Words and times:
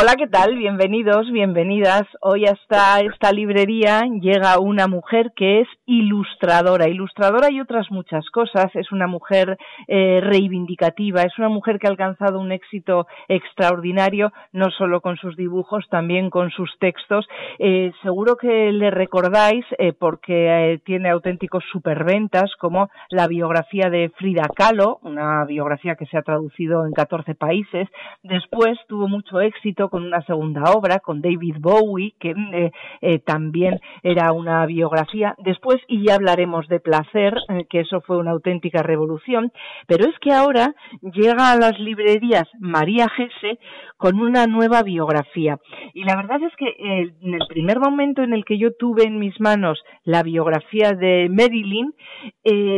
Hola, 0.00 0.14
¿qué 0.16 0.28
tal? 0.28 0.54
Bienvenidos, 0.56 1.28
bienvenidas. 1.32 2.04
Hoy 2.20 2.44
hasta 2.44 3.00
esta 3.00 3.32
librería 3.32 4.02
llega 4.20 4.60
una 4.60 4.86
mujer 4.86 5.32
que 5.34 5.62
es 5.62 5.68
ilustradora, 5.86 6.88
ilustradora 6.88 7.50
y 7.50 7.60
otras 7.60 7.90
muchas 7.90 8.24
cosas. 8.30 8.66
Es 8.74 8.92
una 8.92 9.08
mujer 9.08 9.58
eh, 9.88 10.20
reivindicativa, 10.22 11.22
es 11.22 11.36
una 11.36 11.48
mujer 11.48 11.80
que 11.80 11.88
ha 11.88 11.90
alcanzado 11.90 12.38
un 12.38 12.52
éxito 12.52 13.08
extraordinario, 13.26 14.32
no 14.52 14.70
solo 14.70 15.00
con 15.00 15.16
sus 15.16 15.36
dibujos, 15.36 15.84
también 15.90 16.30
con 16.30 16.50
sus 16.50 16.70
textos. 16.78 17.26
Eh, 17.58 17.90
seguro 18.00 18.36
que 18.36 18.70
le 18.70 18.92
recordáis 18.92 19.64
eh, 19.78 19.92
porque 19.94 20.74
eh, 20.74 20.78
tiene 20.84 21.10
auténticos 21.10 21.64
superventas, 21.72 22.52
como 22.60 22.88
la 23.10 23.26
biografía 23.26 23.90
de 23.90 24.12
Frida 24.16 24.46
Kahlo, 24.54 25.00
una 25.02 25.44
biografía 25.44 25.96
que 25.96 26.06
se 26.06 26.16
ha 26.16 26.22
traducido 26.22 26.86
en 26.86 26.92
14 26.92 27.34
países. 27.34 27.88
Después 28.22 28.78
tuvo 28.86 29.08
mucho 29.08 29.40
éxito 29.40 29.87
con 29.88 30.04
una 30.04 30.22
segunda 30.22 30.72
obra, 30.72 31.00
con 31.00 31.20
David 31.20 31.56
Bowie, 31.60 32.14
que 32.18 32.30
eh, 32.30 32.72
eh, 33.00 33.18
también 33.20 33.80
era 34.02 34.32
una 34.32 34.64
biografía. 34.66 35.34
Después, 35.38 35.78
y 35.88 36.04
ya 36.04 36.14
hablaremos 36.14 36.68
de 36.68 36.80
placer, 36.80 37.34
eh, 37.48 37.66
que 37.68 37.80
eso 37.80 38.00
fue 38.02 38.18
una 38.18 38.32
auténtica 38.32 38.82
revolución, 38.82 39.52
pero 39.86 40.08
es 40.08 40.18
que 40.20 40.32
ahora 40.32 40.74
llega 41.02 41.52
a 41.52 41.56
las 41.56 41.78
librerías 41.78 42.48
María 42.58 43.08
Gese 43.08 43.58
con 43.96 44.20
una 44.20 44.46
nueva 44.46 44.82
biografía. 44.82 45.58
Y 45.94 46.04
la 46.04 46.16
verdad 46.16 46.40
es 46.42 46.54
que 46.56 46.74
en 46.78 47.34
el 47.34 47.46
primer 47.48 47.80
momento 47.80 48.22
en 48.22 48.32
el 48.32 48.44
que 48.44 48.58
yo 48.58 48.72
tuve 48.78 49.04
en 49.04 49.18
mis 49.18 49.40
manos 49.40 49.80
la 50.04 50.22
biografía 50.22 50.92
de 50.92 51.28
Marilyn, 51.30 51.92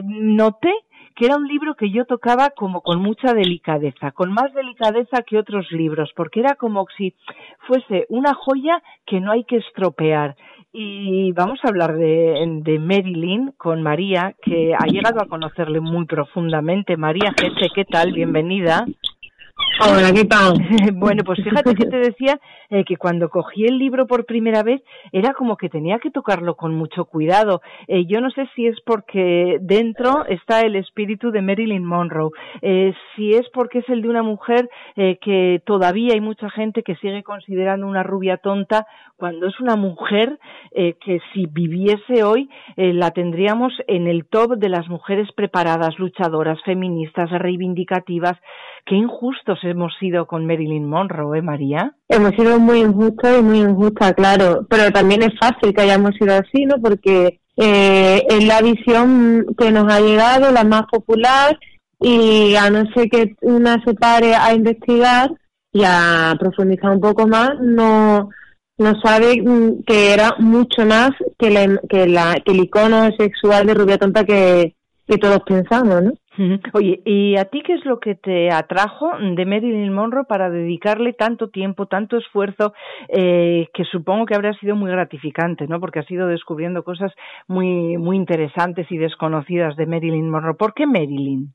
noté 0.05 0.73
que 1.17 1.27
era 1.27 1.37
un 1.37 1.47
libro 1.47 1.75
que 1.75 1.91
yo 1.91 2.05
tocaba 2.05 2.51
como 2.51 2.81
con 2.83 3.01
mucha 3.01 3.35
delicadeza, 3.35 4.13
con 4.13 4.33
más 4.33 4.53
delicadeza 4.55 5.23
que 5.23 5.39
otros 5.39 5.71
libros, 5.71 6.11
porque 6.17 6.41
era 6.41 6.55
como 6.55 6.87
si 6.97 7.15
fuese 7.67 8.07
una 8.09 8.35
joya 8.35 8.83
que 9.07 9.21
no 9.21 9.33
hay 9.33 9.45
que 9.45 9.57
estropear. 9.57 10.37
Y 10.73 11.33
vamos 11.33 11.59
a 11.65 11.69
hablar 11.69 11.97
de, 11.97 12.61
de 12.63 12.79
Marilyn 12.79 13.53
con 13.57 13.83
María, 13.83 14.35
que 14.41 14.73
ha 14.73 14.87
llegado 14.87 15.21
a 15.21 15.27
conocerle 15.27 15.81
muy 15.81 16.07
profundamente. 16.07 16.97
María 16.97 17.35
Gese, 17.37 17.71
¿qué 17.75 17.85
tal? 17.85 18.13
Bienvenida. 18.13 18.87
Hola, 19.81 20.13
¿qué 20.13 20.25
tal? 20.25 20.55
bueno, 20.95 21.25
pues 21.25 21.43
fíjate 21.43 21.75
que 21.75 21.87
te 21.87 21.97
decía 21.99 22.39
eh, 22.71 22.85
que 22.85 22.97
cuando 22.97 23.29
cogí 23.29 23.65
el 23.65 23.79
libro 23.79 24.07
por 24.07 24.27
primera 24.27 24.63
vez 24.63 24.83
era 25.13 25.35
como 25.35 25.57
que 25.57 25.69
tenía 25.69 25.99
que 25.99 26.11
tocarlo 26.11 26.55
con 26.57 26.75
mucho 26.75 27.05
cuidado. 27.05 27.61
Eh, 27.89 28.07
yo 28.07 28.21
no 28.21 28.31
sé 28.31 28.49
si 28.55 28.67
es 28.67 28.81
porque 28.83 29.59
dentro 29.61 30.25
está 30.27 30.61
el 30.61 30.77
espíritu 30.77 31.31
de 31.31 31.43
Marilyn 31.43 31.85
Monroe, 31.85 32.31
eh, 32.63 32.95
si 33.15 33.35
es 33.35 33.49
porque 33.53 33.81
es 33.81 33.89
el 33.89 34.03
de 34.03 34.09
una 34.09 34.23
mujer 34.23 34.69
que 34.95 35.63
todavía 35.65 36.15
hay 36.15 36.21
mucha 36.21 36.51
gente 36.51 36.83
que 36.83 36.95
sigue 36.97 37.23
considerando 37.23 37.87
una 37.87 38.03
rubia 38.03 38.37
tonta 38.37 38.87
cuando 39.17 39.47
es 39.47 39.59
una 39.61 39.77
mujer 39.77 40.39
que 40.73 41.21
si 41.33 41.47
viviese 41.47 42.23
hoy 42.23 42.49
la 42.77 43.11
tendríamos 43.11 43.73
en 43.87 44.07
el 44.07 44.27
top 44.27 44.57
de 44.57 44.69
las 44.69 44.89
mujeres 44.89 45.29
preparadas, 45.33 45.99
luchadoras, 45.99 46.59
feministas, 46.65 47.31
reivindicativas. 47.31 48.37
Qué 48.87 48.95
injustos 48.95 49.59
hemos 49.63 49.95
sido 49.99 50.27
con 50.27 50.47
Marilyn 50.47 50.89
Monroe, 50.89 51.39
¿eh, 51.39 51.43
María? 51.43 51.93
Hemos 52.09 52.31
sido 52.31 52.59
muy 52.61 52.81
injustos 52.81 53.39
y 53.39 53.43
muy 53.43 53.61
injustas, 53.61 54.13
claro, 54.15 54.67
pero 54.69 54.91
también 54.93 55.23
es 55.23 55.33
fácil 55.39 55.75
que 55.75 55.83
hayamos 55.83 56.13
sido 56.19 56.35
así, 56.35 56.65
¿no? 56.67 56.77
Porque 56.81 57.41
eh, 57.57 58.23
es 58.29 58.45
la 58.45 58.61
visión 58.63 59.47
que 59.59 59.71
nos 59.71 59.93
ha 59.93 60.01
llegado, 60.01 60.51
la 60.51 60.65
más 60.65 60.83
popular, 60.91 61.59
y 62.01 62.55
a 62.55 62.71
no 62.71 62.85
ser 62.93 63.09
que 63.11 63.35
una 63.43 63.83
se 63.85 63.95
pare 63.95 64.35
a 64.35 64.55
investigar 64.55 65.31
y 65.73 65.83
a 65.85 66.37
profundizar 66.39 66.91
un 66.91 67.01
poco 67.01 67.27
más, 67.27 67.51
no 67.61 68.31
no 68.79 68.99
sabe 69.03 69.43
mm, 69.43 69.83
que 69.87 70.15
era 70.15 70.37
mucho 70.39 70.87
más 70.87 71.11
que, 71.39 71.51
la, 71.51 71.79
que, 71.89 72.07
la, 72.07 72.37
que 72.43 72.53
el 72.53 72.61
icono 72.61 73.11
sexual 73.19 73.67
de 73.67 73.75
rubia 73.75 73.99
tonta 73.99 74.25
que 74.25 74.75
todos 75.21 75.41
pensamos, 75.45 76.03
¿no? 76.03 76.13
Oye, 76.73 77.03
¿y 77.05 77.37
a 77.37 77.45
ti 77.47 77.63
qué 77.63 77.75
es 77.75 77.85
lo 77.85 77.99
que 77.99 78.15
te 78.15 78.51
atrajo 78.51 79.11
de 79.19 79.45
Marilyn 79.45 79.93
Monroe 79.93 80.25
para 80.25 80.49
dedicarle 80.49 81.13
tanto 81.13 81.51
tiempo, 81.51 81.87
tanto 81.87 82.17
esfuerzo, 82.17 82.73
eh, 83.09 83.67
que 83.75 83.85
supongo 83.85 84.27
que 84.27 84.37
habrá 84.37 84.55
sido 84.55 84.77
muy 84.77 84.91
gratificante, 84.91 85.67
¿no? 85.67 85.81
Porque 85.81 85.99
has 85.99 86.11
ido 86.11 86.29
descubriendo 86.29 86.85
cosas 86.85 87.13
muy, 87.49 87.97
muy 87.99 88.17
interesantes 88.17 88.87
y 88.91 88.97
desconocidas 88.97 89.77
de 89.77 89.87
Marilyn 89.87 90.31
Monroe. 90.31 90.55
¿Por 90.55 90.73
qué 90.73 90.87
Marilyn? 90.87 91.53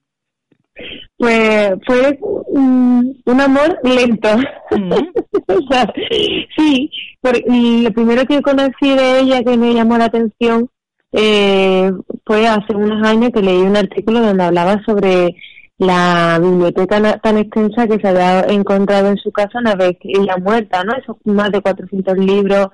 Pues 1.18 1.72
fue 1.88 2.20
un, 2.48 3.22
un 3.26 3.42
amor 3.42 3.80
lento. 3.84 4.30
Mm. 4.72 4.92
o 5.48 5.72
sea, 5.72 5.86
sí, 6.58 6.92
por, 7.22 7.34
lo 7.48 7.92
primero 7.92 8.26
que 8.26 8.42
conocí 8.42 8.94
de 8.96 9.22
ella 9.22 9.44
que 9.44 9.58
me 9.58 9.74
llamó 9.74 9.98
la 9.98 10.06
atención 10.06 10.70
eh, 11.18 11.92
fue 12.26 12.46
hace 12.46 12.76
unos 12.76 13.08
años 13.08 13.32
que 13.34 13.42
leí 13.42 13.62
un 13.62 13.78
artículo 13.78 14.20
donde 14.20 14.44
hablaba 14.44 14.84
sobre 14.86 15.34
la 15.78 16.40
biblioteca 16.42 17.20
tan 17.20 17.38
extensa 17.38 17.88
que 17.88 18.00
se 18.00 18.08
había 18.08 18.42
encontrado 18.42 19.10
en 19.10 19.18
su 19.18 19.32
casa 19.32 19.60
una 19.60 19.76
vez 19.76 19.98
que 20.02 20.10
ella 20.10 20.36
muerta, 20.38 20.84
¿no? 20.84 20.94
Esos 20.94 21.16
más 21.24 21.52
de 21.52 21.62
400 21.62 22.18
libros 22.18 22.68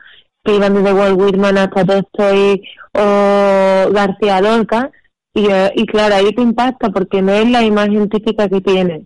que 0.43 0.55
iban 0.55 0.73
desde 0.73 0.93
Walt 0.93 1.21
Whitman 1.21 1.57
hasta 1.59 1.85
Tolstoy 1.85 2.63
o 2.93 3.91
García 3.91 4.41
Lorca 4.41 4.89
y, 5.35 5.45
eh, 5.45 5.71
y 5.75 5.85
claro, 5.85 6.15
ahí 6.15 6.33
te 6.33 6.41
impacta 6.41 6.89
porque 6.89 7.21
no 7.21 7.31
es 7.33 7.49
la 7.49 7.63
imagen 7.63 8.09
típica 8.09 8.49
que 8.49 8.61
tiene. 8.61 9.05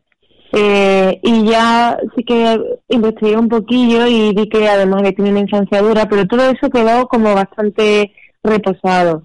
Eh, 0.53 1.19
y 1.23 1.45
ya 1.49 1.97
sí 2.15 2.23
que 2.23 2.57
investigué 2.87 3.35
un 3.35 3.49
poquillo 3.49 4.07
y 4.07 4.33
vi 4.33 4.47
que 4.47 4.67
además 4.69 5.03
que 5.03 5.11
tiene 5.11 5.31
una 5.31 5.41
infancia 5.41 5.81
dura, 5.81 6.07
pero 6.07 6.25
todo 6.25 6.49
eso 6.49 6.69
quedó 6.69 7.07
como 7.07 7.35
bastante 7.35 8.13
reposado. 8.45 9.23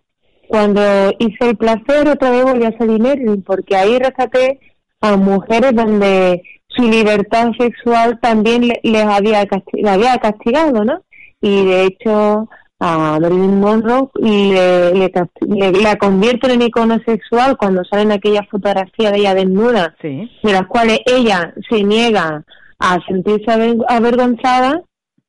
Cuando 0.49 0.81
hice 1.19 1.51
el 1.51 1.57
placer, 1.57 2.09
otra 2.09 2.31
vez 2.31 2.43
volví 2.45 2.65
a 2.65 2.77
salir 2.77 3.01
Marilyn, 3.01 3.43
porque 3.43 3.77
ahí 3.77 3.99
rescaté 3.99 4.59
a 5.01 5.17
mujeres 5.17 5.73
donde 5.75 6.43
su 6.69 6.83
libertad 6.83 7.51
sexual 7.59 8.19
también 8.21 8.67
le, 8.69 8.81
les 8.83 9.05
había, 9.05 9.47
castig 9.47 9.87
había 9.89 10.19
castigado, 10.19 10.85
¿no? 10.85 11.03
Y 11.41 11.65
de 11.67 11.85
hecho 11.85 12.49
a 12.83 13.19
Marilyn 13.21 13.61
Monroe 13.61 14.09
le, 14.15 14.93
le, 14.95 15.13
le, 15.49 15.73
la 15.83 15.97
convierten 15.97 16.51
en 16.53 16.63
icono 16.63 16.99
sexual 17.05 17.57
cuando 17.59 17.85
salen 17.85 18.11
aquellas 18.11 18.49
fotografías 18.51 19.13
de 19.13 19.19
ella 19.19 19.35
desnuda, 19.35 19.95
Sí. 20.01 20.31
de 20.43 20.53
las 20.53 20.67
cuales 20.67 21.01
ella 21.07 21.53
se 21.69 21.83
niega 21.85 22.43
a 22.79 22.99
sentirse 23.07 23.47
aver- 23.51 23.85
avergonzada 23.89 24.81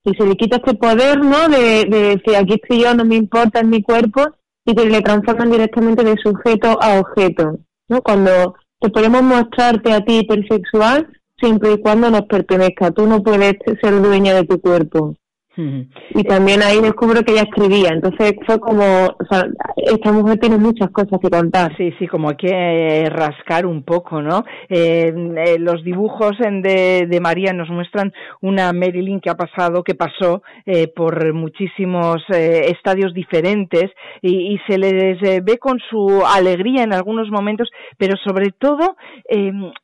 y 0.04 0.14
se 0.16 0.26
le 0.26 0.36
quita 0.36 0.58
este 0.58 0.74
poder, 0.76 1.20
¿no? 1.24 1.48
De, 1.50 1.86
de 1.86 2.02
decir, 2.16 2.36
aquí 2.36 2.54
estoy 2.62 2.84
yo, 2.84 2.94
no 2.94 3.06
me 3.06 3.16
importa, 3.16 3.60
es 3.60 3.68
mi 3.68 3.82
cuerpo, 3.82 4.22
y 4.66 4.76
que 4.76 4.86
le 4.86 5.02
transforman 5.02 5.52
directamente 5.52 6.04
de 6.04 6.18
sujeto 6.18 6.82
a 6.82 7.00
objeto, 7.00 7.60
¿no? 7.88 8.02
Cuando 8.02 8.56
te 8.80 8.90
podemos 8.90 9.22
mostrarte 9.22 9.94
a 9.94 10.04
ti 10.04 10.20
hipersexual 10.20 11.08
siempre 11.38 11.74
y 11.74 11.82
cuando 11.82 12.10
nos 12.10 12.24
pertenezca. 12.24 12.92
Tú 12.92 13.08
no 13.08 13.22
puedes 13.22 13.56
ser 13.82 14.02
dueña 14.02 14.34
de 14.34 14.46
tu 14.46 14.62
cuerpo. 14.62 15.16
Y 15.58 16.24
también 16.24 16.62
ahí 16.64 16.80
descubro 16.80 17.24
que 17.24 17.34
ella 17.34 17.44
escribía. 17.44 17.90
Entonces 17.90 18.34
fue 18.46 18.60
como, 18.60 18.84
o 18.84 19.26
sea, 19.30 19.46
esta 19.76 20.12
mujer 20.12 20.38
tiene 20.40 20.58
muchas 20.58 20.90
cosas 20.92 21.20
que 21.22 21.30
contar. 21.30 21.76
Sí, 21.76 21.94
sí, 22.00 22.08
como 22.08 22.30
hay 22.30 22.36
que 22.38 22.50
eh, 22.50 23.10
rascar 23.10 23.66
un 23.66 23.84
poco, 23.84 24.22
¿no? 24.22 24.44
Eh, 24.70 25.14
eh, 25.46 25.60
los 25.60 25.84
dibujos 25.84 26.34
en 26.40 26.62
de, 26.62 27.06
de 27.08 27.20
María 27.20 27.52
nos 27.52 27.70
muestran 27.70 28.14
una 28.42 28.72
Marilyn 28.72 29.20
que 29.20 29.30
ha 29.30 29.36
pasado, 29.36 29.84
que 29.84 29.96
pasó 29.96 30.42
eh, 30.66 30.88
por 30.88 31.34
muchísimos 31.34 32.24
estadios 32.30 33.14
diferentes 33.14 33.92
y, 34.22 34.54
y 34.54 34.60
se 34.68 34.78
les 34.78 35.44
ve 35.44 35.58
con 35.58 35.80
su 35.90 36.24
alegría 36.26 36.84
en 36.84 36.94
algunos 36.94 37.30
momentos, 37.30 37.70
pero 37.98 38.16
sobre 38.18 38.52
todo 38.52 38.96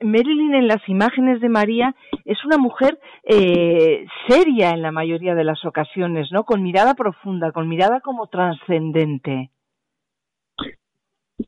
Marilyn 0.02 0.56
en 0.56 0.68
las 0.68 0.88
imágenes 0.88 1.42
de 1.42 1.50
María 1.50 1.96
es 2.26 2.44
una 2.46 2.58
mujer 2.58 3.00
eh, 3.24 4.06
seria 4.28 4.72
en 4.72 4.82
la 4.82 4.92
mayoría 4.92 5.36
de 5.36 5.44
las 5.44 5.57
ocasiones, 5.66 6.30
¿no? 6.32 6.44
Con 6.44 6.64
mirada 6.64 6.94
profunda, 6.94 7.52
con 7.52 7.68
mirada 7.68 8.02
como 8.02 8.28
trascendente. 8.28 9.52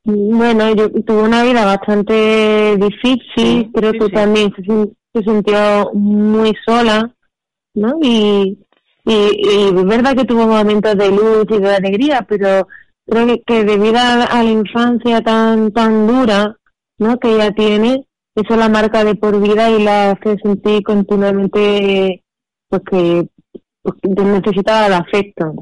Bueno, 0.03 0.73
yo 0.75 0.91
tuve 1.03 1.23
una 1.23 1.43
vida 1.43 1.65
bastante 1.65 2.77
difícil, 2.77 3.71
creo 3.73 3.91
que 3.93 4.09
también 4.09 4.53
se, 4.55 4.63
se, 5.13 5.23
sintió 5.23 5.91
muy 5.93 6.53
sola, 6.65 7.11
¿no? 7.73 7.97
Y, 8.01 8.59
y, 9.05 9.13
y 9.13 9.67
es 9.67 9.85
verdad 9.85 10.15
que 10.15 10.25
tuvo 10.25 10.45
momentos 10.45 10.95
de 10.95 11.09
luz 11.09 11.45
y 11.49 11.59
de 11.59 11.75
alegría, 11.75 12.25
pero 12.27 12.67
creo 13.09 13.27
que, 13.45 13.63
debido 13.63 13.97
a, 13.97 14.43
la 14.43 14.51
infancia 14.51 15.21
tan 15.21 15.71
tan 15.71 16.07
dura, 16.07 16.55
¿no? 16.99 17.17
Que 17.17 17.35
ella 17.35 17.51
tiene, 17.51 18.05
eso 18.35 18.55
la 18.55 18.69
marca 18.69 19.03
de 19.03 19.15
por 19.15 19.41
vida 19.41 19.69
y 19.71 19.83
la 19.83 20.11
hace 20.11 20.37
sentir 20.37 20.83
continuamente 20.83 22.23
pues 22.69 22.81
que 22.89 23.27
necesitaba 24.03 24.87
el 24.87 24.93
afecto. 24.93 25.53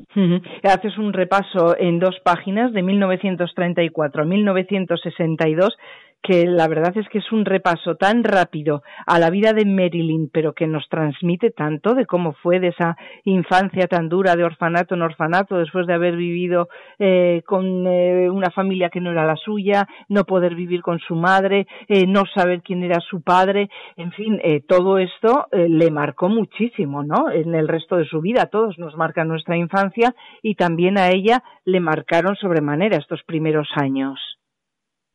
Haces 0.63 0.97
un 0.97 1.13
repaso 1.13 1.77
en 1.77 1.99
dos 1.99 2.15
páginas 2.23 2.73
de 2.73 2.83
1934 2.83 4.21
a 4.21 4.25
1962 4.25 5.77
que 6.21 6.45
la 6.45 6.67
verdad 6.67 6.97
es 6.97 7.07
que 7.09 7.19
es 7.19 7.31
un 7.31 7.45
repaso 7.45 7.95
tan 7.95 8.23
rápido 8.23 8.83
a 9.05 9.19
la 9.19 9.29
vida 9.29 9.53
de 9.53 9.65
Marilyn, 9.65 10.29
pero 10.31 10.53
que 10.53 10.67
nos 10.67 10.87
transmite 10.89 11.51
tanto 11.51 11.93
de 11.93 12.05
cómo 12.05 12.33
fue 12.33 12.59
de 12.59 12.69
esa 12.69 12.97
infancia 13.23 13.87
tan 13.87 14.09
dura 14.09 14.35
de 14.35 14.43
orfanato 14.43 14.95
en 14.95 15.03
orfanato, 15.03 15.57
después 15.57 15.87
de 15.87 15.93
haber 15.93 16.15
vivido 16.15 16.67
eh, 16.99 17.43
con 17.45 17.87
eh, 17.87 18.29
una 18.29 18.51
familia 18.51 18.89
que 18.89 18.99
no 18.99 19.11
era 19.11 19.25
la 19.25 19.35
suya, 19.35 19.87
no 20.09 20.25
poder 20.25 20.55
vivir 20.55 20.81
con 20.81 20.99
su 20.99 21.15
madre, 21.15 21.67
eh, 21.87 22.05
no 22.07 22.23
saber 22.33 22.61
quién 22.61 22.83
era 22.83 22.99
su 22.99 23.21
padre, 23.21 23.69
en 23.95 24.11
fin, 24.11 24.39
todo 24.67 24.97
esto 24.97 25.47
le 25.51 25.91
marcó 25.91 26.29
muchísimo, 26.29 27.03
¿no? 27.03 27.31
En 27.31 27.55
el 27.55 27.67
resto 27.67 27.95
de 27.97 28.05
su 28.05 28.21
vida, 28.21 28.47
todos 28.47 28.77
nos 28.77 28.95
marca 28.95 29.23
nuestra 29.23 29.57
infancia 29.57 30.13
y 30.41 30.55
también 30.55 30.97
a 30.97 31.09
ella 31.09 31.43
le 31.65 31.79
marcaron 31.79 32.35
sobremanera 32.35 32.97
estos 32.97 33.23
primeros 33.23 33.67
años. 33.75 34.36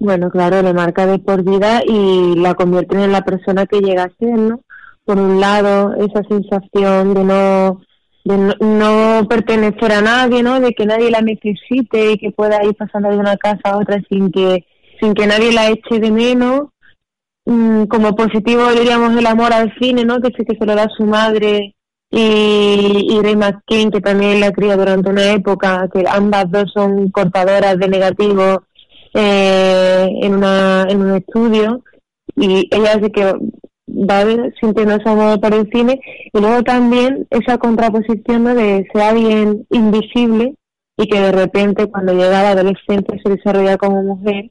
Bueno, 0.04 0.30
claro, 0.30 0.62
le 0.62 0.72
marca 0.72 1.06
de 1.06 1.20
por 1.20 1.44
vida 1.44 1.80
y 1.86 2.34
la 2.34 2.54
convierte 2.54 2.96
en 2.96 3.12
la 3.12 3.22
persona 3.22 3.66
que 3.66 3.78
llega 3.78 4.02
a 4.02 4.10
ser, 4.18 4.36
¿no? 4.36 4.58
Por 5.04 5.16
un 5.16 5.38
lado, 5.40 5.94
esa 5.94 6.24
sensación 6.28 7.14
de 7.14 7.22
no 7.22 7.80
de 8.24 8.56
no, 8.58 9.28
pertenecer 9.28 9.92
a 9.92 10.00
nadie, 10.00 10.42
¿no? 10.42 10.58
De 10.58 10.72
que 10.72 10.86
nadie 10.86 11.08
la 11.08 11.20
necesite 11.20 12.10
y 12.10 12.18
que 12.18 12.32
pueda 12.32 12.64
ir 12.64 12.74
pasando 12.74 13.10
de 13.10 13.16
una 13.16 13.36
casa 13.36 13.60
a 13.62 13.78
otra 13.78 14.02
sin 14.08 14.32
que 14.32 14.66
sin 15.00 15.14
que 15.14 15.28
nadie 15.28 15.52
la 15.52 15.68
eche 15.68 16.00
de 16.00 16.10
menos. 16.10 16.70
Mm, 17.44 17.84
como 17.84 18.16
positivo 18.16 18.72
diríamos 18.72 19.16
el 19.16 19.26
amor 19.26 19.52
al 19.52 19.72
cine, 19.80 20.04
¿no? 20.04 20.20
Que 20.20 20.32
sé 20.36 20.44
que 20.44 20.56
se 20.56 20.66
lo 20.66 20.74
da 20.74 20.88
su 20.96 21.04
madre 21.04 21.76
y, 22.10 23.06
y 23.08 23.20
Ray 23.22 23.36
McKean, 23.36 23.92
que 23.92 24.00
también 24.00 24.40
la 24.40 24.50
cría 24.50 24.76
durante 24.76 25.10
una 25.10 25.30
época, 25.30 25.88
que 25.94 26.02
ambas 26.08 26.50
dos 26.50 26.72
son 26.74 27.08
cortadoras 27.10 27.78
de 27.78 27.86
negativos 27.86 28.58
eh, 29.14 30.08
en, 30.22 30.34
una, 30.34 30.86
en 30.88 31.02
un 31.02 31.16
estudio 31.16 31.82
y 32.36 32.68
ella 32.70 32.96
dice 32.96 33.12
que 33.12 33.24
va 33.88 34.24
sintiendo 34.60 34.94
ese 34.94 35.08
amor 35.08 35.40
para 35.40 35.56
el 35.56 35.70
cine 35.70 36.00
y 36.32 36.40
luego 36.40 36.62
también 36.62 37.26
esa 37.30 37.58
contraposición 37.58 38.44
de 38.44 38.86
ser 38.92 39.02
alguien 39.02 39.66
invisible 39.70 40.54
y 40.96 41.06
que 41.06 41.20
de 41.20 41.32
repente 41.32 41.90
cuando 41.90 42.12
llega 42.12 42.42
la 42.42 42.50
adolescencia 42.50 43.18
se 43.22 43.30
desarrolla 43.30 43.76
como 43.76 44.02
mujer 44.02 44.50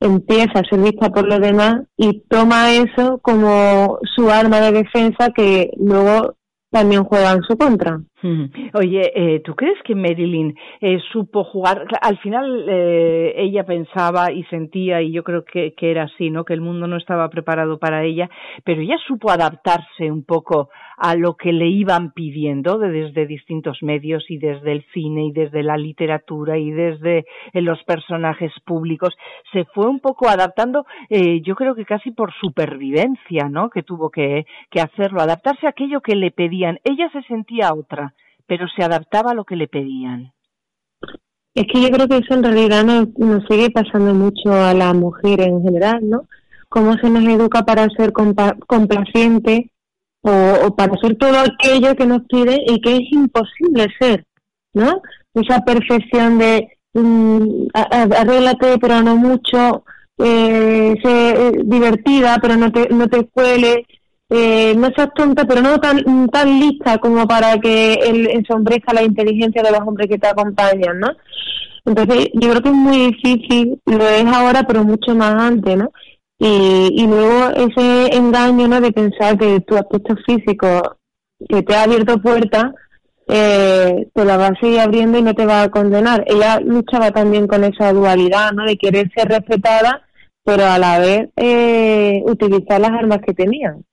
empieza 0.00 0.60
a 0.60 0.64
ser 0.64 0.80
vista 0.80 1.10
por 1.10 1.26
los 1.26 1.40
demás 1.40 1.82
y 1.96 2.20
toma 2.28 2.72
eso 2.72 3.18
como 3.18 3.98
su 4.14 4.30
arma 4.30 4.60
de 4.60 4.72
defensa 4.72 5.30
que 5.34 5.70
luego 5.76 6.36
también 6.70 7.04
juega 7.04 7.32
en 7.32 7.42
su 7.42 7.56
contra. 7.56 8.00
Oye, 8.20 9.12
eh, 9.14 9.40
¿tú 9.44 9.54
crees 9.54 9.80
que 9.84 9.94
Marilyn 9.94 10.56
eh, 10.80 10.98
supo 11.12 11.44
jugar? 11.44 11.86
Al 12.02 12.18
final 12.18 12.66
eh, 12.68 13.32
ella 13.36 13.64
pensaba 13.64 14.32
y 14.32 14.42
sentía, 14.44 15.00
y 15.00 15.12
yo 15.12 15.22
creo 15.22 15.44
que, 15.44 15.72
era 15.80 16.04
así, 16.04 16.28
¿no? 16.28 16.44
Que 16.44 16.54
el 16.54 16.60
mundo 16.60 16.88
no 16.88 16.96
estaba 16.96 17.28
preparado 17.30 17.78
para 17.78 18.02
ella, 18.02 18.28
pero 18.64 18.82
ella 18.82 18.96
supo 19.06 19.30
adaptarse 19.30 20.10
un 20.10 20.24
poco 20.24 20.68
a 20.96 21.14
lo 21.14 21.36
que 21.36 21.52
le 21.52 21.68
iban 21.68 22.10
pidiendo 22.10 22.78
desde 22.78 23.26
distintos 23.26 23.78
medios 23.82 24.28
y 24.28 24.38
desde 24.38 24.72
el 24.72 24.84
cine 24.92 25.26
y 25.26 25.32
desde 25.32 25.62
la 25.62 25.76
literatura 25.76 26.58
y 26.58 26.72
desde 26.72 27.24
los 27.52 27.80
personajes 27.84 28.52
públicos. 28.64 29.14
Se 29.52 29.64
fue 29.66 29.86
un 29.86 30.00
poco 30.00 30.28
adaptando, 30.28 30.86
yo 31.08 31.54
creo 31.54 31.76
que 31.76 31.84
casi 31.84 32.10
por 32.10 32.34
supervivencia, 32.34 33.48
¿no? 33.48 33.70
Que 33.70 33.84
tuvo 33.84 34.10
que, 34.10 34.44
que 34.70 34.80
hacerlo, 34.80 35.20
adaptarse 35.20 35.66
a 35.66 35.70
aquello 35.70 36.00
que 36.00 36.16
le 36.16 36.32
pedían. 36.32 36.80
Ella 36.82 37.08
se 37.12 37.22
sentía 37.22 37.72
otra 37.72 38.07
pero 38.48 38.66
se 38.74 38.82
adaptaba 38.82 39.30
a 39.30 39.34
lo 39.34 39.44
que 39.44 39.54
le 39.54 39.68
pedían. 39.68 40.32
Es 41.54 41.66
que 41.72 41.82
yo 41.82 41.90
creo 41.90 42.08
que 42.08 42.16
eso 42.16 42.34
en 42.34 42.42
realidad 42.42 42.84
nos, 42.84 43.44
sigue 43.48 43.70
pasando 43.70 44.14
mucho 44.14 44.52
a 44.52 44.72
la 44.74 44.92
mujer 44.94 45.40
en 45.42 45.62
general, 45.62 46.00
¿no? 46.08 46.22
Cómo 46.68 46.94
se 46.94 47.10
nos 47.10 47.24
educa 47.24 47.64
para 47.64 47.86
ser 47.90 48.12
complaciente 48.12 49.70
o, 50.22 50.74
para 50.76 50.94
hacer 50.94 51.16
todo 51.16 51.38
aquello 51.38 51.94
que 51.94 52.06
nos 52.06 52.22
pide 52.28 52.62
y 52.66 52.80
que 52.80 52.96
es 52.96 53.12
imposible 53.12 53.86
ser, 53.98 54.24
¿no? 54.72 55.02
Esa 55.34 55.60
perfección 55.60 56.38
de 56.38 56.78
um, 56.94 57.68
pero 58.80 59.02
no 59.02 59.16
mucho, 59.16 59.84
eh, 60.18 60.94
sé 61.02 61.52
divertida 61.64 62.38
pero 62.40 62.56
no 62.56 62.72
te, 62.72 62.88
no 62.88 63.08
te 63.08 63.26
cuele, 63.26 63.84
eh, 64.30 64.74
no 64.76 64.88
seas 64.94 65.08
tonta, 65.14 65.44
pero 65.46 65.62
no 65.62 65.78
tan, 65.78 66.28
tan 66.28 66.60
lista 66.60 66.98
como 66.98 67.26
para 67.26 67.58
que 67.58 67.94
él 67.94 68.28
ensombrezca 68.30 68.92
la 68.92 69.02
inteligencia 69.02 69.62
de 69.62 69.70
los 69.70 69.80
hombres 69.80 70.08
que 70.08 70.18
te 70.18 70.26
acompañan, 70.26 71.00
¿no? 71.00 71.08
Entonces, 71.84 72.28
yo 72.34 72.50
creo 72.50 72.62
que 72.62 72.68
es 72.68 72.74
muy 72.74 73.12
difícil, 73.12 73.80
lo 73.86 74.06
es 74.06 74.26
ahora, 74.26 74.64
pero 74.64 74.84
mucho 74.84 75.14
más 75.14 75.34
antes, 75.34 75.76
¿no? 75.76 75.90
Y, 76.38 76.90
y 76.94 77.06
luego 77.06 77.48
ese 77.56 78.14
engaño, 78.14 78.68
¿no? 78.68 78.80
De 78.80 78.92
pensar 78.92 79.38
que 79.38 79.60
tu 79.60 79.76
aspecto 79.76 80.14
físico, 80.26 80.98
que 81.48 81.62
te 81.62 81.74
ha 81.74 81.84
abierto 81.84 82.20
puertas, 82.20 82.72
eh, 83.26 84.08
te 84.14 84.24
la 84.24 84.36
va 84.36 84.48
a 84.48 84.60
seguir 84.60 84.80
abriendo 84.80 85.18
y 85.18 85.22
no 85.22 85.34
te 85.34 85.46
va 85.46 85.62
a 85.62 85.70
condenar. 85.70 86.24
Ella 86.26 86.60
luchaba 86.60 87.10
también 87.10 87.46
con 87.46 87.64
esa 87.64 87.92
dualidad, 87.92 88.52
¿no? 88.52 88.64
De 88.64 88.76
querer 88.76 89.10
ser 89.14 89.28
respetada 89.28 90.02
pero 90.48 90.64
a 90.64 90.78
la 90.78 90.98
vez 90.98 91.28
eh, 91.36 92.22
utilizar 92.24 92.80
las 92.80 92.92
armas 92.92 93.18
que 93.18 93.34
tenían. 93.34 93.84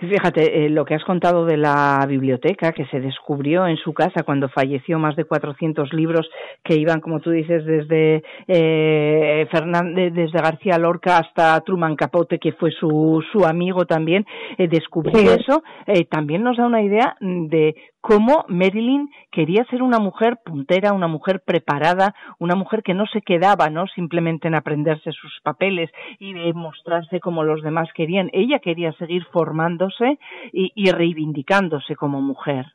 Fíjate, 0.00 0.64
eh, 0.64 0.68
lo 0.68 0.84
que 0.84 0.94
has 0.96 1.04
contado 1.04 1.44
de 1.44 1.56
la 1.56 2.04
biblioteca 2.08 2.72
que 2.72 2.86
se 2.86 2.98
descubrió 2.98 3.68
en 3.68 3.76
su 3.76 3.92
casa 3.92 4.24
cuando 4.24 4.48
falleció 4.48 4.98
más 4.98 5.14
de 5.14 5.26
400 5.26 5.92
libros 5.92 6.28
que 6.64 6.74
iban, 6.74 7.00
como 7.00 7.20
tú 7.20 7.30
dices, 7.30 7.64
desde 7.64 8.24
eh, 8.48 9.46
Fernández, 9.52 10.12
desde 10.12 10.40
García 10.40 10.76
Lorca 10.76 11.18
hasta 11.18 11.60
Truman 11.60 11.94
Capote, 11.94 12.40
que 12.40 12.52
fue 12.52 12.72
su, 12.72 13.22
su 13.30 13.44
amigo 13.44 13.84
también, 13.84 14.26
eh, 14.58 14.66
descubrir 14.66 15.14
eso, 15.28 15.62
eh, 15.86 16.04
también 16.06 16.42
nos 16.42 16.56
da 16.56 16.66
una 16.66 16.82
idea 16.82 17.14
de 17.20 17.76
cómo 18.02 18.44
Marilyn 18.48 19.08
quería 19.30 19.64
ser 19.70 19.80
una 19.80 19.98
mujer 19.98 20.40
puntera, 20.44 20.92
una 20.92 21.06
mujer 21.06 21.40
preparada, 21.46 22.14
una 22.38 22.56
mujer 22.56 22.82
que 22.82 22.94
no 22.94 23.06
se 23.06 23.22
quedaba, 23.22 23.70
¿no? 23.70 23.86
Simplemente 23.94 24.48
en 24.48 24.56
aprenderse 24.56 25.12
sus 25.12 25.40
papeles 25.42 25.88
y 26.18 26.34
de 26.34 26.52
mostrarse 26.52 27.20
como 27.20 27.44
los 27.44 27.62
demás 27.62 27.88
querían. 27.94 28.28
Ella 28.32 28.58
quería 28.58 28.92
seguir 28.94 29.24
formándose 29.32 30.18
y, 30.52 30.90
reivindicándose 30.90 31.94
como 31.94 32.20
mujer. 32.20 32.66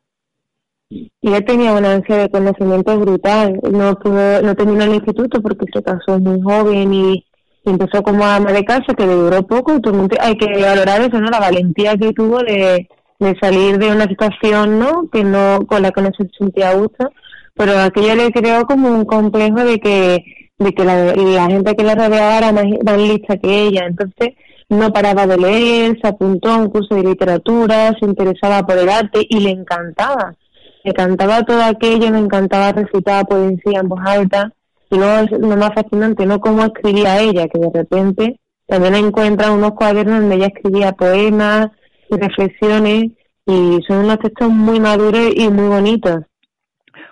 Ella 0.89 1.41
tenía 1.41 1.73
una 1.73 1.91
ansia 1.91 2.15
de 2.15 2.29
conocimiento 2.29 2.97
brutal. 2.97 3.59
No 3.69 3.95
pudo, 3.99 4.41
no 4.41 4.55
terminó 4.55 4.85
el 4.85 4.95
instituto 4.95 5.41
porque 5.41 5.65
se 5.73 5.83
casó 5.83 6.17
muy 6.19 6.41
joven 6.41 6.93
y 6.93 7.25
empezó 7.65 8.01
como 8.01 8.23
ama 8.23 8.53
de 8.53 8.63
casa, 8.63 8.93
que 8.97 9.05
duró 9.05 9.45
poco. 9.45 9.73
hay 10.21 10.37
que 10.37 10.61
valorar 10.61 11.01
eso, 11.01 11.19
¿no? 11.19 11.29
La 11.29 11.41
valentía 11.41 11.97
que 11.97 12.13
tuvo 12.13 12.39
de 12.39 12.87
de 13.19 13.35
salir 13.41 13.77
de 13.77 13.91
una 13.91 14.05
situación 14.05 14.79
no 14.79 15.09
que 15.11 15.23
no 15.23 15.59
con 15.67 15.81
la 15.81 15.91
que 15.91 16.01
no 16.01 16.11
se 16.17 16.27
sentía 16.37 16.73
gusto. 16.75 17.11
Pero 17.55 17.79
aquello 17.79 18.15
le 18.15 18.31
creó 18.31 18.65
como 18.65 18.89
un 18.89 19.05
complejo 19.05 19.63
de 19.63 19.79
que 19.79 20.23
de 20.59 20.73
que 20.73 20.83
la, 20.83 21.47
gente 21.47 21.75
que 21.75 21.83
la 21.83 21.93
rodeaba 21.93 22.37
era 22.37 22.51
más, 22.51 22.65
lista 22.97 23.37
que 23.37 23.67
ella. 23.67 23.85
Entonces 23.87 24.35
no 24.69 24.91
paraba 24.91 25.27
de 25.27 25.37
leer 25.37 25.97
se 26.01 26.07
apuntó 26.07 26.49
a 26.49 26.57
un 26.57 26.69
curso 26.69 26.95
de 26.95 27.03
literatura 27.03 27.95
se 27.99 28.05
interesaba 28.05 28.65
por 28.65 28.77
el 28.77 28.89
arte 28.89 29.25
y 29.27 29.39
le 29.39 29.51
encantaba. 29.51 30.35
Le 30.83 30.91
encantaba 30.91 31.43
todo 31.43 31.63
aquello 31.63 32.11
le 32.11 32.19
encantaba 32.19 32.71
recitar 32.71 33.27
poesía 33.27 33.79
en 33.79 33.89
voz 33.89 34.01
alta. 34.05 34.51
Y 34.89 34.95
luego 34.95 35.25
es 35.25 35.31
lo 35.31 35.57
más 35.57 35.73
fascinante 35.73 36.25
no 36.25 36.39
cómo 36.39 36.63
escribía 36.63 37.19
ella 37.19 37.47
que 37.47 37.59
de 37.59 37.69
repente 37.73 38.39
también 38.67 38.95
encuentra 38.95 39.51
unos 39.51 39.71
cuadernos 39.71 40.21
donde 40.21 40.35
ella 40.35 40.47
escribía 40.47 40.91
poemas 40.93 41.67
reflexiones 42.09 43.11
y 43.45 43.79
son 43.87 44.05
unos 44.05 44.19
textos 44.19 44.49
muy 44.49 44.79
maduros 44.79 45.31
y 45.35 45.49
muy 45.49 45.67
bonitos. 45.67 46.23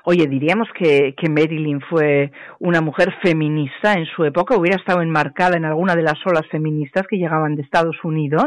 Oye, 0.04 0.28
diríamos 0.28 0.68
que, 0.78 1.16
que 1.18 1.30
Marilyn 1.30 1.82
fue 1.82 2.32
una 2.60 2.80
mujer 2.80 3.14
feminista 3.24 3.94
en 3.94 4.06
su 4.06 4.24
época, 4.24 4.56
hubiera 4.56 4.78
estado 4.78 5.02
enmarcada 5.02 5.58
en 5.58 5.66
alguna 5.66 5.96
de 5.96 6.04
las 6.04 6.18
olas 6.26 6.48
feministas 6.52 7.08
que 7.10 7.18
llegaban 7.18 7.56
de 7.56 7.64
Estados 7.64 7.98
Unidos. 8.04 8.46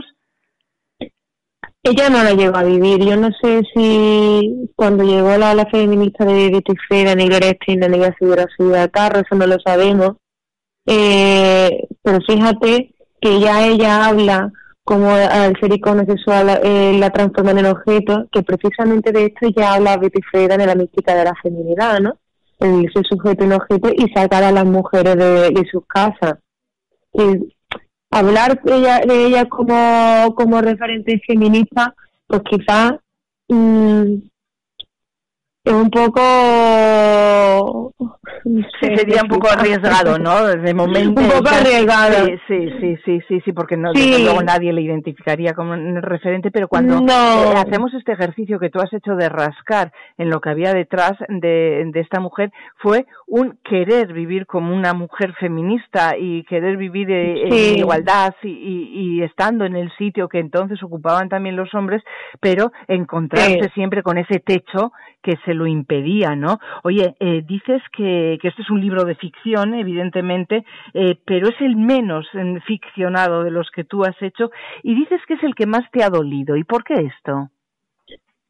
Ella 1.82 2.10
no 2.10 2.22
la 2.22 2.34
llegó 2.34 2.56
a 2.56 2.64
vivir. 2.64 3.04
Yo 3.04 3.16
no 3.16 3.30
sé 3.40 3.62
si 3.74 4.70
cuando 4.76 5.04
llegó 5.04 5.36
la 5.36 5.52
ola 5.52 5.66
feminista 5.66 6.24
de 6.24 6.50
Betty 6.50 6.74
Gloria 6.88 7.56
Steinem, 7.62 7.90
ni 7.90 7.98
la 7.98 8.12
figura 8.12 8.46
de 8.58 8.90
Carro, 8.90 9.20
eso 9.20 9.34
no 9.34 9.46
lo 9.46 9.56
sabemos. 9.64 10.16
Eh, 10.86 11.86
pero 12.02 12.18
fíjate 12.26 12.94
que 13.20 13.40
ya 13.40 13.66
ella 13.66 14.06
habla 14.06 14.52
como 14.88 15.10
al 15.10 15.54
ser 15.60 15.70
icono 15.70 16.02
sexual 16.06 16.60
eh, 16.64 16.96
la 16.98 17.10
transforman 17.10 17.58
en 17.58 17.66
objeto, 17.66 18.26
que 18.32 18.42
precisamente 18.42 19.12
de 19.12 19.26
esto 19.26 19.46
ya 19.54 19.74
habla 19.74 19.98
Betty 19.98 20.22
Friedan 20.22 20.62
en 20.62 20.68
la 20.68 20.74
mística 20.74 21.14
de 21.14 21.24
la 21.24 21.34
feminidad, 21.42 22.00
¿no? 22.00 22.16
El 22.58 22.90
ser 22.90 23.04
sujeto 23.06 23.44
en 23.44 23.52
objeto 23.52 23.90
y 23.94 24.10
sacar 24.14 24.44
a 24.44 24.50
las 24.50 24.64
mujeres 24.64 25.14
de, 25.14 25.62
sus 25.70 25.84
casas. 25.86 26.38
Y 27.12 27.54
hablar 28.10 28.62
de 28.62 28.76
ella, 28.76 29.00
de 29.06 29.26
ella 29.26 29.44
como, 29.44 30.34
como 30.34 30.58
referente 30.62 31.20
feminista, 31.26 31.94
pues 32.26 32.40
quizás 32.48 32.92
mm, 33.48 34.14
es 35.64 35.72
un 35.72 35.90
poco 35.90 36.20
sería 38.80 39.22
un 39.22 39.28
poco 39.28 39.48
arriesgado 39.50 40.18
no 40.18 40.46
de 40.46 40.74
momento 40.74 41.20
un 41.20 41.28
poco 41.28 41.48
arriesgado. 41.48 42.26
sí 42.46 42.70
sí 42.80 42.96
sí 43.04 43.20
sí 43.28 43.40
sí 43.44 43.52
porque 43.52 43.76
no 43.76 43.92
luego 43.92 44.42
nadie 44.42 44.72
le 44.72 44.82
identificaría 44.82 45.52
como 45.54 45.72
un 45.72 46.00
referente 46.00 46.50
pero 46.50 46.68
cuando 46.68 46.98
eh, 46.98 47.54
hacemos 47.56 47.92
este 47.94 48.12
ejercicio 48.12 48.58
que 48.58 48.70
tú 48.70 48.78
has 48.80 48.92
hecho 48.92 49.14
de 49.16 49.28
rascar 49.28 49.92
en 50.16 50.30
lo 50.30 50.40
que 50.40 50.50
había 50.50 50.72
detrás 50.72 51.12
de, 51.28 51.84
de 51.92 52.00
esta 52.00 52.20
mujer 52.20 52.52
fue 52.76 53.06
un 53.26 53.58
querer 53.64 54.12
vivir 54.12 54.46
como 54.46 54.74
una 54.74 54.94
mujer 54.94 55.34
feminista 55.34 56.16
y 56.18 56.44
querer 56.44 56.76
vivir 56.76 57.10
eh, 57.10 57.72
en 57.72 57.78
igualdad 57.78 58.34
y, 58.42 58.48
y, 58.48 59.18
y, 59.18 59.22
estando 59.22 59.64
en 59.64 59.76
el 59.76 59.90
sitio 59.96 60.28
que 60.28 60.38
entonces 60.38 60.82
ocupaban 60.82 61.28
también 61.28 61.56
los 61.56 61.74
hombres 61.74 62.02
pero 62.40 62.72
encontrarse 62.86 63.70
siempre 63.74 64.02
con 64.02 64.18
ese 64.18 64.40
techo 64.40 64.92
que 65.22 65.36
se 65.44 65.54
lo 65.54 65.66
impedía, 65.66 66.36
¿no? 66.36 66.58
Oye, 66.84 67.16
eh, 67.20 67.42
dices 67.46 67.82
que, 67.96 68.38
que, 68.40 68.48
este 68.48 68.62
es 68.62 68.70
un 68.70 68.80
libro 68.80 69.04
de 69.04 69.16
ficción, 69.16 69.74
evidentemente, 69.74 70.64
eh, 70.94 71.18
pero 71.24 71.48
es 71.48 71.60
el 71.60 71.76
menos 71.76 72.26
ficcionado 72.66 73.42
de 73.42 73.50
los 73.50 73.70
que 73.70 73.84
tú 73.84 74.04
has 74.04 74.20
hecho 74.22 74.50
y 74.82 74.94
dices 74.94 75.20
que 75.26 75.34
es 75.34 75.42
el 75.42 75.54
que 75.54 75.66
más 75.66 75.82
te 75.90 76.02
ha 76.02 76.10
dolido. 76.10 76.56
¿Y 76.56 76.64
por 76.64 76.84
qué 76.84 76.94
esto? 76.94 77.50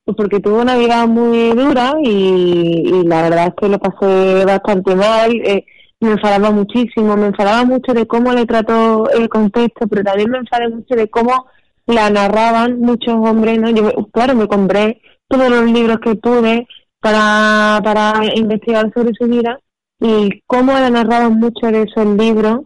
Pues 0.05 0.17
porque 0.17 0.41
tuve 0.41 0.63
una 0.63 0.77
vida 0.77 1.07
muy 1.07 1.51
dura 1.51 1.95
y, 2.03 3.03
la 3.05 3.23
verdad 3.23 3.49
es 3.49 3.55
que 3.61 3.69
lo 3.69 3.79
pasé 3.79 4.45
bastante 4.47 4.95
mal. 4.97 5.31
Eh, 5.45 5.67
me 6.01 6.13
enfadaba 6.13 6.51
muchísimo, 6.51 7.17
me 7.17 7.27
enfadaba 7.27 7.65
mucho 7.65 7.93
de 7.93 8.07
cómo 8.07 8.33
le 8.33 8.47
trató 8.47 9.11
el 9.11 9.29
contexto, 9.29 9.87
pero 9.89 10.05
también 10.05 10.31
me 10.31 10.39
enfadé 10.39 10.69
mucho 10.69 10.95
de 10.95 11.09
cómo 11.09 11.47
la 11.87 12.09
narraban 12.09 12.81
muchos 12.81 13.15
hombres, 13.15 13.59
¿no? 13.59 13.71
Yo, 13.71 14.07
claro, 14.13 14.35
me 14.35 14.47
compré 14.47 15.01
todos 15.29 15.49
los 15.49 15.71
libros 15.71 15.99
que 16.01 16.15
pude 16.17 16.67
para, 17.01 17.81
para 17.85 18.23
investigar 18.35 18.91
sobre 18.93 19.13
su 19.15 19.27
vida 19.27 19.61
y 20.01 20.43
cómo 20.47 20.73
era 20.73 20.91
narrado 20.91 21.31
mucho 21.31 21.67
de 21.67 21.83
esos 21.83 22.07
libros 22.17 22.61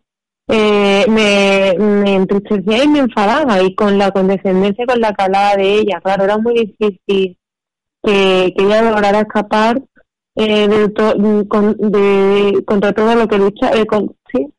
eh, 0.49 1.05
me, 1.09 1.75
me 1.79 2.15
entristecía 2.17 2.85
y 2.85 2.89
me 2.89 2.99
enfadaba 3.01 3.63
y 3.63 3.75
con 3.75 3.97
la 3.97 4.11
condescendencia 4.11 4.85
con 4.87 5.01
la 5.01 5.15
calada 5.15 5.57
de 5.57 5.81
ella, 5.81 6.01
claro, 6.03 6.25
era 6.25 6.39
muy 6.39 6.55
difícil 6.55 7.39
que, 8.03 8.53
que 8.57 8.65
ella 8.65 8.83
lograra 8.83 9.21
escapar 9.21 9.81
eh, 10.35 10.69
de, 10.69 10.93
con, 11.49 11.77
de, 11.79 12.63
contra 12.67 12.93
todo 12.93 13.15
lo 13.15 13.29
que 13.29 13.39
lucha, 13.39 13.71
eh, 13.75 13.87
con, 13.87 14.15
sí, 14.33 14.53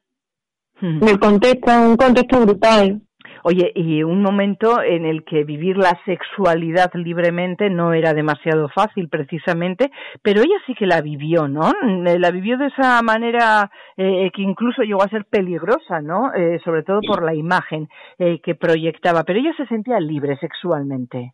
del 0.81 1.19
contexto, 1.19 1.71
un 1.71 1.97
contexto 1.97 2.41
brutal. 2.41 3.01
Oye, 3.45 3.73
y 3.75 4.03
un 4.03 4.21
momento 4.21 4.81
en 4.81 5.05
el 5.05 5.25
que 5.25 5.43
vivir 5.43 5.75
la 5.75 5.99
sexualidad 6.05 6.91
libremente 6.93 7.69
no 7.69 7.91
era 7.91 8.13
demasiado 8.13 8.69
fácil 8.69 9.09
precisamente, 9.09 9.91
pero 10.21 10.41
ella 10.41 10.55
sí 10.65 10.73
que 10.73 10.87
la 10.87 11.01
vivió, 11.01 11.49
¿no? 11.49 11.69
Eh, 12.07 12.19
la 12.19 12.31
vivió 12.31 12.57
de 12.57 12.67
esa 12.67 13.01
manera 13.01 13.69
eh, 13.97 14.31
que 14.33 14.41
incluso 14.41 14.83
llegó 14.83 15.03
a 15.03 15.09
ser 15.09 15.25
peligrosa, 15.25 15.99
¿no? 16.01 16.33
Eh, 16.33 16.59
sobre 16.63 16.83
todo 16.83 17.01
por 17.05 17.21
la 17.21 17.35
imagen 17.35 17.89
eh, 18.17 18.39
que 18.41 18.55
proyectaba, 18.55 19.23
pero 19.23 19.39
ella 19.39 19.53
se 19.57 19.67
sentía 19.67 19.99
libre 19.99 20.37
sexualmente. 20.37 21.33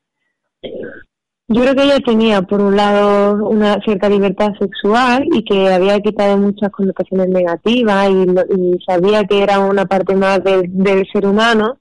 Yo 1.48 1.62
creo 1.62 1.75
que 1.75 1.84
ella 1.84 2.00
tenía, 2.00 2.42
por 2.42 2.60
un 2.60 2.75
lado, 2.75 3.48
una 3.48 3.75
cierta 3.82 4.10
libertad 4.10 4.50
sexual 4.60 5.25
y 5.32 5.44
que 5.44 5.72
había 5.72 6.00
quitado 6.00 6.38
muchas 6.38 6.72
connotaciones 6.72 7.28
negativas 7.30 8.10
y, 8.10 8.24
y 8.60 8.80
sabía 8.84 9.24
que 9.25 9.44
era 9.44 9.60
una 9.60 9.86
parte 9.86 10.16
más 10.16 10.44
del 10.44 11.08
ser 11.13 11.28
humano 11.28 11.78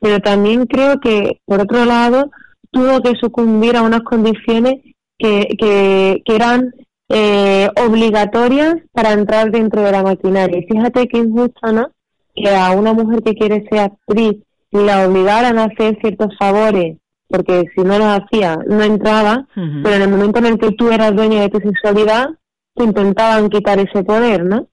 pero 0.00 0.20
también 0.20 0.66
creo 0.66 1.00
que, 1.00 1.40
por 1.44 1.60
otro 1.60 1.84
lado, 1.84 2.30
tuvo 2.70 3.00
que 3.00 3.14
sucumbir 3.20 3.76
a 3.76 3.82
unas 3.82 4.02
condiciones 4.02 4.74
que, 5.18 5.48
que, 5.58 6.22
que 6.24 6.34
eran 6.34 6.72
eh, 7.08 7.68
obligatorias 7.86 8.76
para 8.92 9.12
entrar 9.12 9.50
dentro 9.50 9.82
de 9.82 9.92
la 9.92 10.02
maquinaria. 10.02 10.58
Y 10.58 10.66
fíjate 10.66 11.08
que 11.08 11.18
injusto, 11.18 11.72
¿no? 11.72 11.90
Que 12.34 12.54
a 12.54 12.72
una 12.72 12.92
mujer 12.92 13.22
que 13.22 13.34
quiere 13.34 13.66
ser 13.68 13.80
actriz 13.80 14.36
la 14.70 15.08
obligaran 15.08 15.58
a 15.58 15.64
hacer 15.64 15.98
ciertos 16.00 16.36
favores, 16.38 16.98
porque 17.28 17.64
si 17.74 17.82
no 17.82 17.98
los 17.98 18.06
hacía, 18.06 18.58
no 18.66 18.82
entraba, 18.82 19.46
pero 19.54 19.94
en 19.94 20.02
el 20.02 20.10
momento 20.10 20.38
en 20.38 20.46
el 20.46 20.58
que 20.58 20.72
tú 20.72 20.90
eras 20.90 21.16
dueña 21.16 21.40
de 21.40 21.48
tu 21.48 21.58
sexualidad, 21.58 22.26
te 22.74 22.84
intentaban 22.84 23.48
quitar 23.48 23.78
ese 23.78 24.04
poder, 24.04 24.44
¿no? 24.44 24.68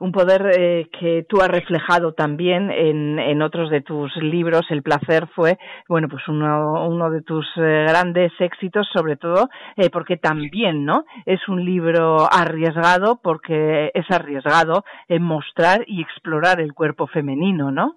Un 0.00 0.12
poder 0.12 0.50
eh, 0.56 0.88
que 0.98 1.26
tú 1.28 1.40
has 1.40 1.48
reflejado 1.48 2.12
también 2.12 2.70
en, 2.70 3.18
en, 3.18 3.42
otros 3.42 3.70
de 3.70 3.80
tus 3.80 4.14
libros. 4.16 4.62
El 4.70 4.82
placer 4.82 5.26
fue, 5.34 5.58
bueno, 5.88 6.08
pues 6.08 6.26
uno, 6.28 6.86
uno 6.88 7.10
de 7.10 7.22
tus 7.22 7.46
eh, 7.56 7.86
grandes 7.88 8.32
éxitos, 8.38 8.86
sobre 8.92 9.16
todo 9.16 9.48
eh, 9.76 9.90
porque 9.90 10.16
también, 10.16 10.84
¿no? 10.84 11.04
Es 11.26 11.40
un 11.48 11.64
libro 11.64 12.28
arriesgado 12.30 13.20
porque 13.22 13.90
es 13.94 14.10
arriesgado 14.10 14.84
en 15.08 15.22
mostrar 15.22 15.84
y 15.86 16.00
explorar 16.02 16.60
el 16.60 16.74
cuerpo 16.74 17.06
femenino, 17.06 17.70
¿no? 17.70 17.96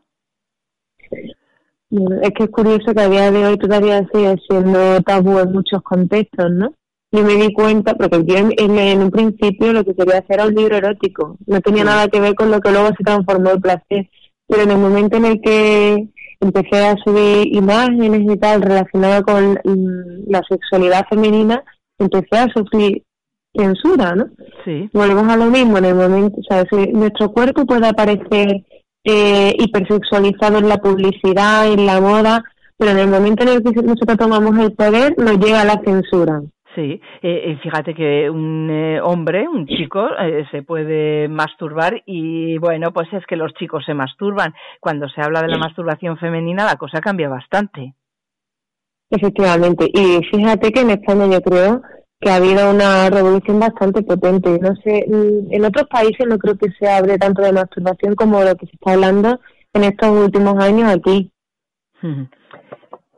es 2.21 2.31
que 2.31 2.43
es 2.45 2.49
curioso 2.49 2.93
que 2.93 3.01
a 3.01 3.09
día 3.09 3.31
de 3.31 3.45
hoy 3.45 3.57
todavía 3.57 3.99
sigue 4.13 4.37
siendo 4.49 5.01
tabú 5.01 5.39
en 5.39 5.51
muchos 5.51 5.81
contextos, 5.81 6.49
¿no? 6.49 6.73
Yo 7.11 7.23
me 7.23 7.35
di 7.35 7.53
cuenta, 7.53 7.93
porque 7.95 8.23
yo 8.25 8.37
en, 8.37 9.01
un 9.01 9.11
principio 9.11 9.73
lo 9.73 9.83
que 9.83 9.93
quería 9.93 10.19
hacer 10.19 10.39
era 10.39 10.45
un 10.45 10.55
libro 10.55 10.77
erótico, 10.77 11.37
no 11.45 11.59
tenía 11.61 11.83
nada 11.83 12.07
que 12.07 12.21
ver 12.21 12.35
con 12.35 12.51
lo 12.51 12.61
que 12.61 12.71
luego 12.71 12.87
se 12.97 13.03
transformó 13.03 13.51
el 13.51 13.61
placer, 13.61 14.09
pero 14.47 14.63
en 14.63 14.71
el 14.71 14.77
momento 14.77 15.17
en 15.17 15.25
el 15.25 15.41
que 15.41 16.07
empecé 16.39 16.85
a 16.85 16.95
subir 17.03 17.53
imágenes 17.53 18.21
y 18.21 18.37
tal 18.37 18.61
relacionadas 18.61 19.23
con 19.23 19.59
la 20.27 20.41
sexualidad 20.49 21.05
femenina, 21.09 21.63
empecé 21.99 22.37
a 22.37 22.47
sufrir 22.53 23.03
censura, 23.53 24.15
¿no? 24.15 24.27
Sí. 24.63 24.89
Volvemos 24.93 25.27
a 25.27 25.37
lo 25.37 25.45
mismo, 25.45 25.77
en 25.77 25.85
el 25.85 25.95
momento, 25.95 26.39
o 26.39 26.43
sea, 26.43 26.65
si 26.69 26.93
nuestro 26.93 27.31
cuerpo 27.31 27.65
puede 27.65 27.87
aparecer 27.87 28.63
eh, 29.03 29.53
hipersexualizado 29.59 30.59
en 30.59 30.69
la 30.69 30.77
publicidad, 30.77 31.71
en 31.71 31.85
la 31.85 31.99
moda, 31.99 32.43
pero 32.77 32.91
en 32.91 32.99
el 32.99 33.07
momento 33.09 33.43
en 33.43 33.49
el 33.49 33.63
que 33.63 33.81
nosotros 33.81 34.17
tomamos 34.17 34.57
el 34.57 34.71
poder, 34.73 35.13
nos 35.17 35.37
llega 35.37 35.65
la 35.65 35.81
censura. 35.83 36.41
Sí, 36.75 37.01
eh, 37.21 37.57
fíjate 37.61 37.93
que 37.93 38.29
un 38.29 38.69
eh, 38.69 39.01
hombre, 39.01 39.45
un 39.47 39.67
chico, 39.67 40.07
eh, 40.17 40.45
se 40.51 40.63
puede 40.63 41.27
masturbar 41.27 42.01
y 42.05 42.57
bueno, 42.59 42.93
pues 42.93 43.11
es 43.11 43.25
que 43.25 43.35
los 43.35 43.53
chicos 43.55 43.83
se 43.85 43.93
masturban. 43.93 44.53
Cuando 44.79 45.09
se 45.09 45.21
habla 45.21 45.41
de 45.41 45.49
la 45.49 45.57
masturbación 45.57 46.17
femenina, 46.17 46.65
la 46.65 46.77
cosa 46.77 47.01
cambia 47.01 47.27
bastante. 47.27 47.93
Efectivamente, 49.09 49.85
y 49.93 50.21
fíjate 50.31 50.71
que 50.71 50.81
en 50.81 50.91
España 50.91 51.27
yo 51.29 51.41
creo 51.41 51.81
que 52.21 52.29
ha 52.29 52.35
habido 52.35 52.71
una 52.71 53.09
revolución 53.09 53.59
bastante 53.59 54.03
potente. 54.03 54.57
No 54.59 54.73
sé, 54.77 55.05
mm, 55.07 55.53
en 55.53 55.65
otros 55.65 55.87
países 55.89 56.25
no 56.25 56.37
creo 56.37 56.55
que 56.57 56.71
se 56.79 56.87
hable 56.87 57.17
tanto 57.17 57.41
de 57.41 57.51
masturbación 57.51 58.15
como 58.15 58.41
lo 58.41 58.55
que 58.55 58.67
se 58.67 58.73
está 58.73 58.93
hablando 58.93 59.41
en 59.73 59.83
estos 59.83 60.09
últimos 60.09 60.63
años 60.63 60.89
aquí. 60.89 61.31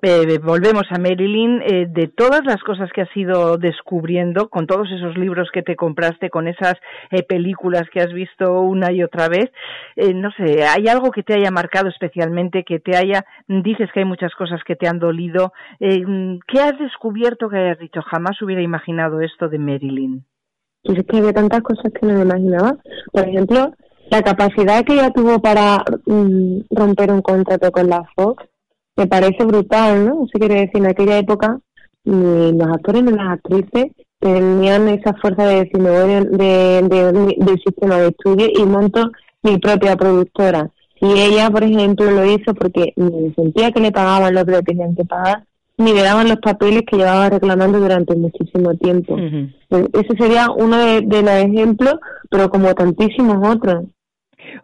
Eh, 0.06 0.38
volvemos 0.44 0.84
a 0.90 1.00
Marilyn, 1.00 1.62
eh, 1.62 1.86
de 1.88 2.10
todas 2.10 2.42
las 2.44 2.62
cosas 2.62 2.92
que 2.92 3.04
has 3.04 3.16
ido 3.16 3.58
descubriendo, 3.58 4.50
con 4.50 4.68
todos 4.68 4.92
esos 4.92 5.18
libros 5.18 5.48
que 5.54 5.64
te 5.64 5.78
compraste, 5.78 6.30
con 6.30 6.50
esas 6.50 6.76
eh, 7.10 7.24
películas 7.24 7.84
que 7.90 8.02
has 8.02 8.12
visto 8.12 8.60
una 8.60 8.92
y 8.92 9.02
otra 9.02 9.30
vez, 9.30 9.50
eh, 9.96 10.14
no 10.14 10.30
sé, 10.32 10.66
¿hay 10.66 10.90
algo 10.90 11.10
que 11.12 11.24
te 11.24 11.36
haya 11.36 11.52
marcado 11.52 11.88
especialmente, 11.88 12.66
que 12.66 12.82
te 12.82 12.98
haya, 12.98 13.26
dices 13.48 13.90
que 13.94 14.02
hay 14.02 14.06
muchas 14.06 14.36
cosas 14.36 14.60
que 14.68 14.76
te 14.76 14.90
han 14.90 15.00
dolido, 15.00 15.54
eh, 15.80 16.04
¿qué 16.50 16.60
has 16.60 16.78
descubierto 16.80 17.48
que 17.48 17.60
hayas 17.60 17.80
dicho? 17.80 18.02
Jamás 18.02 18.42
hubiera 18.42 18.62
imaginado 18.62 19.22
esto 19.22 19.48
de 19.48 19.58
Marilyn. 19.58 20.26
Es 20.84 21.02
que 21.06 21.18
había 21.18 21.32
tantas 21.32 21.62
cosas 21.62 21.94
que 21.94 22.06
no 22.06 22.16
me 22.16 22.24
imaginaba. 22.24 22.76
Por 23.14 23.26
ejemplo, 23.26 23.72
la 24.12 24.22
capacidad 24.22 24.84
que 24.84 24.96
ella 24.96 25.12
tuvo 25.12 25.42
para 25.42 25.78
mm, 26.06 26.64
romper 26.72 27.10
un 27.10 27.22
contrato 27.22 27.72
con 27.72 27.88
la 27.88 28.04
Fox, 28.16 28.44
me 28.96 29.08
parece 29.08 29.44
brutal, 29.46 30.06
¿no? 30.06 30.26
Eso 30.26 30.40
quiere 30.40 30.56
decir, 30.62 30.78
en 30.78 30.88
aquella 30.88 31.18
época 31.18 31.60
ni 32.06 32.52
los 32.52 32.68
actores 32.68 33.04
ni 33.04 33.12
las 33.12 33.28
actrices 33.30 33.92
tenían 34.20 34.88
esa 34.90 35.14
fuerza 35.16 35.46
de 35.46 35.56
decir, 35.64 35.80
me 35.80 35.90
voy 35.90 36.10
de, 36.38 36.82
del 37.38 37.60
sistema 37.66 37.98
de 37.98 38.08
estudio 38.10 38.48
y 38.54 38.66
monto 38.66 39.12
mi 39.42 39.58
propia 39.58 39.96
productora. 39.96 40.70
Y 41.02 41.12
ella, 41.20 41.50
por 41.50 41.64
ejemplo, 41.64 42.10
lo 42.10 42.26
hizo 42.26 42.54
porque 42.54 42.94
sentía 43.36 43.72
que 43.72 43.82
le 43.82 43.92
pagaban 43.92 44.34
lo 44.34 44.46
que 44.46 44.52
le 44.52 44.62
tenían 44.62 44.96
que 44.96 45.04
pagar 45.06 45.44
ni 45.78 45.92
le 45.92 46.04
daban 46.04 46.30
los 46.30 46.38
papeles 46.38 46.84
que 46.86 46.98
llevaba 46.98 47.30
reclamando 47.32 47.80
durante 47.80 48.16
muchísimo 48.16 48.76
tiempo. 48.76 49.16
E- 49.72 49.90
Ese 49.92 50.16
sería 50.18 50.52
uno 50.52 50.78
de, 50.78 51.02
de 51.02 51.22
los 51.24 51.32
ejemplos, 51.32 51.96
pero 52.30 52.48
como 52.50 52.74
tantísimos 52.76 53.38
otros. 53.56 53.86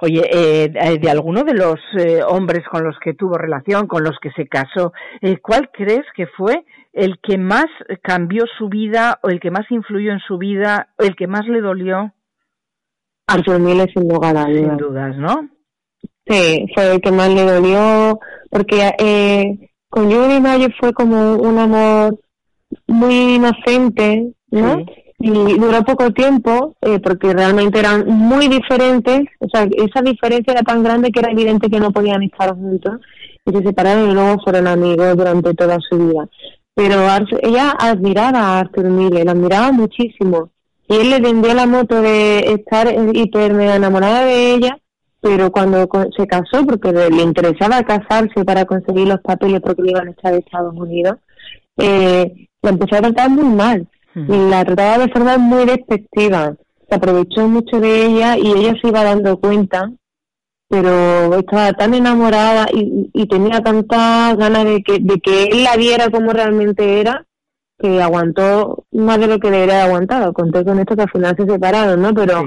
Oye, 0.01 0.21
eh, 0.31 0.69
de 0.69 0.97
de 0.97 1.09
alguno 1.09 1.43
de 1.43 1.53
los 1.53 1.79
eh, 1.97 2.21
hombres 2.25 2.63
con 2.71 2.83
los 2.83 2.97
que 3.03 3.13
tuvo 3.13 3.37
relación, 3.37 3.87
con 3.87 4.03
los 4.03 4.17
que 4.21 4.31
se 4.31 4.47
casó, 4.47 4.93
eh, 5.21 5.37
¿cuál 5.41 5.69
crees 5.71 6.05
que 6.15 6.25
fue 6.27 6.63
el 6.93 7.19
que 7.21 7.37
más 7.37 7.65
cambió 8.01 8.45
su 8.57 8.69
vida 8.69 9.19
o 9.23 9.29
el 9.29 9.39
que 9.39 9.51
más 9.51 9.69
influyó 9.69 10.11
en 10.11 10.19
su 10.19 10.37
vida 10.37 10.89
o 10.97 11.03
el 11.03 11.15
que 11.15 11.27
más 11.27 11.45
le 11.47 11.61
dolió? 11.61 12.13
Arthur 13.27 13.59
Miller 13.59 13.91
sin 13.93 14.07
lugar 14.07 14.37
a 14.37 14.45
Sin 14.45 14.77
dudas. 14.77 15.15
¿no? 15.17 15.49
Sí, 16.25 16.65
fue 16.73 16.93
el 16.93 17.01
que 17.01 17.11
más 17.11 17.29
le 17.29 17.43
dolió, 17.43 18.19
porque 18.49 18.91
eh, 18.99 19.71
con 19.89 20.11
Judy 20.11 20.39
Mayer 20.39 20.73
fue 20.79 20.93
como 20.93 21.35
un 21.35 21.57
amor 21.57 22.19
muy 22.87 23.35
inocente, 23.35 24.33
¿no? 24.51 24.77
Sí. 24.77 25.08
Y 25.21 25.57
duró 25.57 25.83
poco 25.83 26.11
tiempo, 26.11 26.75
eh, 26.81 26.99
porque 26.99 27.33
realmente 27.33 27.79
eran 27.79 28.07
muy 28.07 28.47
diferentes, 28.47 29.21
o 29.39 29.49
sea, 29.49 29.63
esa 29.63 30.01
diferencia 30.01 30.53
era 30.53 30.61
tan 30.63 30.81
grande 30.81 31.11
que 31.11 31.19
era 31.19 31.31
evidente 31.31 31.69
que 31.69 31.79
no 31.79 31.91
podían 31.91 32.23
estar 32.23 32.55
juntos, 32.55 33.01
y 33.45 33.51
se 33.51 33.63
separaron 33.63 34.09
y 34.09 34.13
luego 34.13 34.41
fueron 34.41 34.67
amigos 34.67 35.17
durante 35.17 35.53
toda 35.53 35.77
su 35.89 35.97
vida. 35.97 36.29
Pero 36.73 37.01
Arthur- 37.09 37.41
ella 37.43 37.71
admiraba 37.77 38.39
a 38.39 38.59
Arthur 38.59 38.85
Miller, 38.85 39.25
la 39.25 39.31
admiraba 39.33 39.73
muchísimo, 39.73 40.51
y 40.87 40.95
él 40.95 41.09
le 41.09 41.19
vendió 41.19 41.53
la 41.53 41.65
moto 41.67 42.01
de 42.01 42.39
estar 42.53 42.87
hiper 43.13 43.53
mega 43.53 43.75
enamorada 43.75 44.23
de 44.25 44.53
ella, 44.53 44.77
pero 45.21 45.51
cuando 45.51 45.85
se 46.17 46.27
casó, 46.27 46.65
porque 46.65 46.93
le, 46.93 47.21
interesaba 47.21 47.83
casarse 47.83 48.45
para 48.45 48.63
conseguir 48.63 49.09
los 49.09 49.19
papeles 49.19 49.59
porque 49.59 49.83
iban 49.85 50.07
a 50.07 50.11
echar 50.11 50.31
de 50.31 50.39
Estados 50.39 50.73
Unidos, 50.75 51.17
eh, 51.77 52.47
la 52.61 52.69
empezó 52.69 52.95
a 52.95 53.01
tratar 53.01 53.29
muy 53.29 53.53
mal. 53.53 53.85
Y 54.27 54.49
la 54.49 54.65
trataba 54.65 55.05
de 55.05 55.11
forma 55.11 55.37
muy 55.37 55.65
despectiva. 55.65 56.55
Se 56.87 56.95
aprovechó 56.95 57.47
mucho 57.47 57.79
de 57.79 58.05
ella 58.05 58.37
y 58.37 58.47
ella 58.47 58.73
se 58.81 58.87
iba 58.87 59.03
dando 59.03 59.39
cuenta, 59.39 59.91
pero 60.67 61.35
estaba 61.35 61.71
tan 61.73 61.93
enamorada 61.93 62.67
y, 62.71 63.27
tenía 63.27 63.61
tanta 63.61 64.35
ganas 64.35 64.65
de 64.65 64.81
que, 64.81 64.97
de 64.99 65.19
que 65.19 65.43
él 65.45 65.63
la 65.63 65.75
viera 65.77 66.09
como 66.09 66.31
realmente 66.31 66.99
era, 66.99 67.25
que 67.77 68.01
aguantó 68.01 68.85
más 68.91 69.19
de 69.19 69.27
lo 69.27 69.39
que 69.39 69.51
debería 69.51 69.81
haber 69.81 69.87
aguantado. 69.87 70.33
Conté 70.33 70.65
con 70.65 70.79
esto 70.79 70.95
que 70.95 71.03
al 71.03 71.11
final 71.11 71.35
se 71.37 71.45
separaron, 71.45 72.01
¿no? 72.01 72.13
Pero. 72.13 72.43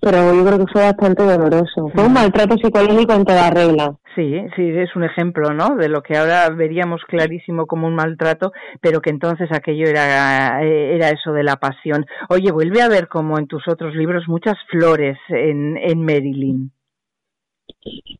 Pero 0.00 0.34
yo 0.34 0.44
creo 0.44 0.58
que 0.58 0.72
fue 0.72 0.82
bastante 0.82 1.22
doloroso. 1.22 1.88
Fue 1.94 2.04
un 2.06 2.12
maltrato 2.12 2.56
psicológico 2.56 3.12
en 3.14 3.24
toda 3.24 3.50
regla. 3.50 3.96
Sí, 4.14 4.32
sí, 4.56 4.62
es 4.68 4.94
un 4.96 5.04
ejemplo, 5.04 5.52
¿no? 5.54 5.76
De 5.76 5.88
lo 5.88 6.02
que 6.02 6.16
ahora 6.16 6.48
veríamos 6.50 7.02
clarísimo 7.06 7.66
como 7.66 7.86
un 7.86 7.94
maltrato, 7.94 8.52
pero 8.80 9.00
que 9.00 9.10
entonces 9.10 9.48
aquello 9.52 9.86
era, 9.88 10.62
eh, 10.64 10.96
era 10.96 11.10
eso 11.10 11.32
de 11.32 11.44
la 11.44 11.56
pasión. 11.56 12.04
Oye, 12.28 12.50
vuelve 12.50 12.82
a 12.82 12.88
ver 12.88 13.08
como 13.08 13.38
en 13.38 13.46
tus 13.46 13.66
otros 13.68 13.94
libros 13.94 14.24
muchas 14.28 14.56
flores 14.70 15.16
en, 15.28 15.76
en 15.76 16.04
Marilyn. 16.04 16.72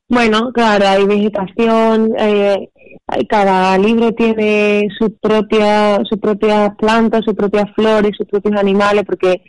Bueno, 0.09 0.53
claro, 0.53 0.87
hay 0.87 1.05
vegetación, 1.07 2.13
eh, 2.19 2.69
hay- 3.07 3.27
cada 3.27 3.77
libro 3.79 4.13
tiene 4.13 4.89
su 4.99 5.17
propia, 5.19 5.97
sus 6.05 6.19
propias 6.21 6.75
plantas, 6.77 7.23
sus 7.25 7.35
propias 7.35 7.67
flores, 7.75 8.13
sus 8.17 8.27
propios 8.27 8.55
animales, 8.59 9.05
porque 9.05 9.43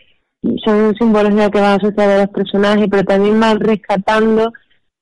son 0.63 0.95
simbología 0.95 1.49
que 1.49 1.59
van 1.59 1.79
asociadas 1.79 2.15
a 2.15 2.25
los 2.25 2.33
personajes, 2.33 2.87
pero 2.89 3.03
también 3.03 3.39
van 3.39 3.59
rescatando 3.59 4.53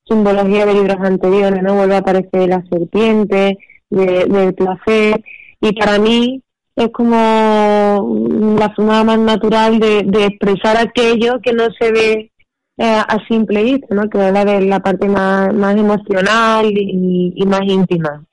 simbología 0.06 0.66
de 0.66 0.74
libros 0.74 0.98
anteriores, 1.02 1.62
¿no? 1.62 1.76
Vuelve 1.76 1.96
a 1.96 2.00
aparecer 2.00 2.50
la 2.50 2.64
serpiente, 2.70 3.58
de, 3.90 4.26
del 4.26 4.54
placer, 4.54 5.24
y 5.62 5.74
para 5.74 6.00
mí 6.00 6.42
es 6.76 6.90
como 6.90 8.56
la 8.60 8.74
forma 8.76 9.04
más 9.04 9.20
natural 9.20 9.80
de, 9.80 10.04
de 10.04 10.26
expresar 10.26 10.78
aquello 10.78 11.40
que 11.42 11.54
no 11.54 11.66
se 11.80 11.92
ve 11.92 12.32
eh, 12.78 13.02
a 13.08 13.18
simple 13.28 13.64
vista, 13.64 13.96
¿no? 13.96 14.10
Que 14.10 14.22
habla 14.22 14.46
de 14.46 14.62
la 14.62 14.80
parte 14.80 15.08
más, 15.08 15.54
más 15.54 15.76
emocional 15.76 16.72
y 16.72 17.44
más 17.48 17.62
íntima. 17.64 18.24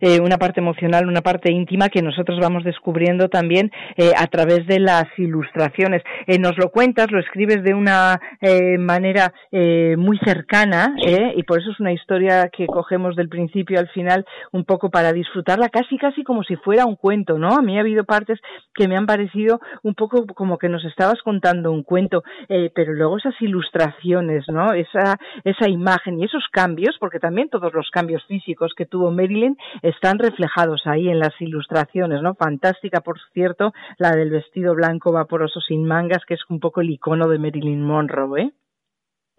Eh, 0.00 0.20
una 0.20 0.36
parte 0.36 0.60
emocional, 0.60 1.06
una 1.06 1.22
parte 1.22 1.52
íntima 1.52 1.88
que 1.88 2.02
nosotros 2.02 2.38
vamos 2.40 2.64
descubriendo 2.64 3.28
también 3.28 3.70
eh, 3.96 4.10
a 4.16 4.26
través 4.26 4.66
de 4.66 4.80
las 4.80 5.04
ilustraciones. 5.16 6.02
Eh, 6.26 6.38
nos 6.38 6.58
lo 6.58 6.70
cuentas, 6.70 7.10
lo 7.10 7.20
escribes 7.20 7.62
de 7.62 7.72
una 7.72 8.20
eh, 8.40 8.78
manera 8.78 9.32
eh, 9.52 9.94
muy 9.96 10.18
cercana 10.18 10.96
eh, 11.06 11.32
y 11.36 11.44
por 11.44 11.60
eso 11.60 11.70
es 11.70 11.78
una 11.78 11.92
historia 11.92 12.48
que 12.48 12.66
cogemos 12.66 13.14
del 13.14 13.28
principio 13.28 13.78
al 13.78 13.88
final 13.88 14.24
un 14.50 14.64
poco 14.64 14.90
para 14.90 15.12
disfrutarla 15.12 15.68
casi 15.68 15.98
casi 15.98 16.24
como 16.24 16.42
si 16.42 16.56
fuera 16.56 16.84
un 16.86 16.96
cuento, 16.96 17.38
¿no? 17.38 17.56
A 17.56 17.62
mí 17.62 17.76
ha 17.76 17.80
habido 17.80 18.04
partes 18.04 18.40
que 18.74 18.88
me 18.88 18.96
han 18.96 19.06
parecido 19.06 19.60
un 19.82 19.94
poco 19.94 20.26
como 20.26 20.58
que 20.58 20.68
nos 20.68 20.84
estabas 20.84 21.22
contando 21.22 21.70
un 21.70 21.82
cuento, 21.84 22.24
eh, 22.48 22.70
pero 22.74 22.92
luego 22.92 23.18
esas 23.18 23.40
ilustraciones, 23.40 24.44
¿no? 24.48 24.72
Esa, 24.72 25.18
esa 25.44 25.68
imagen 25.68 26.18
y 26.18 26.24
esos 26.24 26.44
cambios, 26.50 26.96
porque 26.98 27.20
también 27.20 27.48
todos 27.48 27.72
los 27.72 27.90
cambios 27.90 28.24
físicos 28.24 28.72
que 28.76 28.86
tuvo 28.86 29.10
Marilyn 29.10 29.43
están 29.82 30.18
reflejados 30.18 30.82
ahí 30.86 31.08
en 31.08 31.18
las 31.18 31.38
ilustraciones, 31.40 32.22
¿no? 32.22 32.34
Fantástica, 32.34 33.00
por 33.00 33.18
cierto, 33.32 33.72
la 33.98 34.14
del 34.14 34.30
vestido 34.30 34.74
blanco 34.74 35.12
vaporoso 35.12 35.60
sin 35.60 35.84
mangas, 35.84 36.24
que 36.26 36.34
es 36.34 36.40
un 36.48 36.60
poco 36.60 36.80
el 36.80 36.90
icono 36.90 37.28
de 37.28 37.38
Marilyn 37.38 37.82
Monroe, 37.82 38.42
¿eh? 38.42 38.52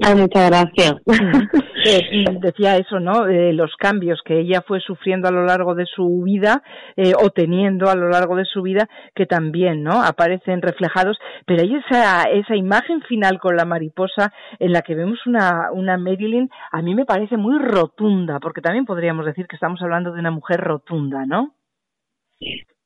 Ay, 0.03 0.15
muchas 0.15 0.49
gracias. 0.49 0.95
Eh, 1.87 2.25
decía 2.41 2.77
eso, 2.77 2.99
¿no? 2.99 3.27
Eh, 3.27 3.53
los 3.53 3.75
cambios 3.77 4.19
que 4.25 4.39
ella 4.39 4.63
fue 4.65 4.79
sufriendo 4.79 5.27
a 5.27 5.31
lo 5.31 5.45
largo 5.45 5.75
de 5.75 5.85
su 5.85 6.23
vida 6.23 6.63
eh, 6.95 7.13
o 7.15 7.29
teniendo 7.29 7.91
a 7.91 7.95
lo 7.95 8.09
largo 8.09 8.35
de 8.35 8.45
su 8.45 8.63
vida 8.63 8.89
que 9.13 9.27
también, 9.27 9.83
¿no? 9.83 10.01
Aparecen 10.01 10.63
reflejados, 10.63 11.19
pero 11.45 11.61
hay 11.61 11.75
esa 11.75 12.23
esa 12.23 12.55
imagen 12.55 13.01
final 13.01 13.37
con 13.37 13.55
la 13.55 13.65
mariposa 13.65 14.33
en 14.57 14.71
la 14.71 14.81
que 14.81 14.95
vemos 14.95 15.19
una 15.27 15.71
una 15.71 15.95
Marilyn 15.99 16.49
a 16.71 16.81
mí 16.81 16.95
me 16.95 17.05
parece 17.05 17.37
muy 17.37 17.59
rotunda, 17.59 18.39
porque 18.39 18.61
también 18.61 18.85
podríamos 18.85 19.27
decir 19.27 19.45
que 19.45 19.55
estamos 19.55 19.79
hablando 19.83 20.11
de 20.11 20.21
una 20.21 20.31
mujer 20.31 20.61
rotunda, 20.61 21.27
¿no? 21.27 21.53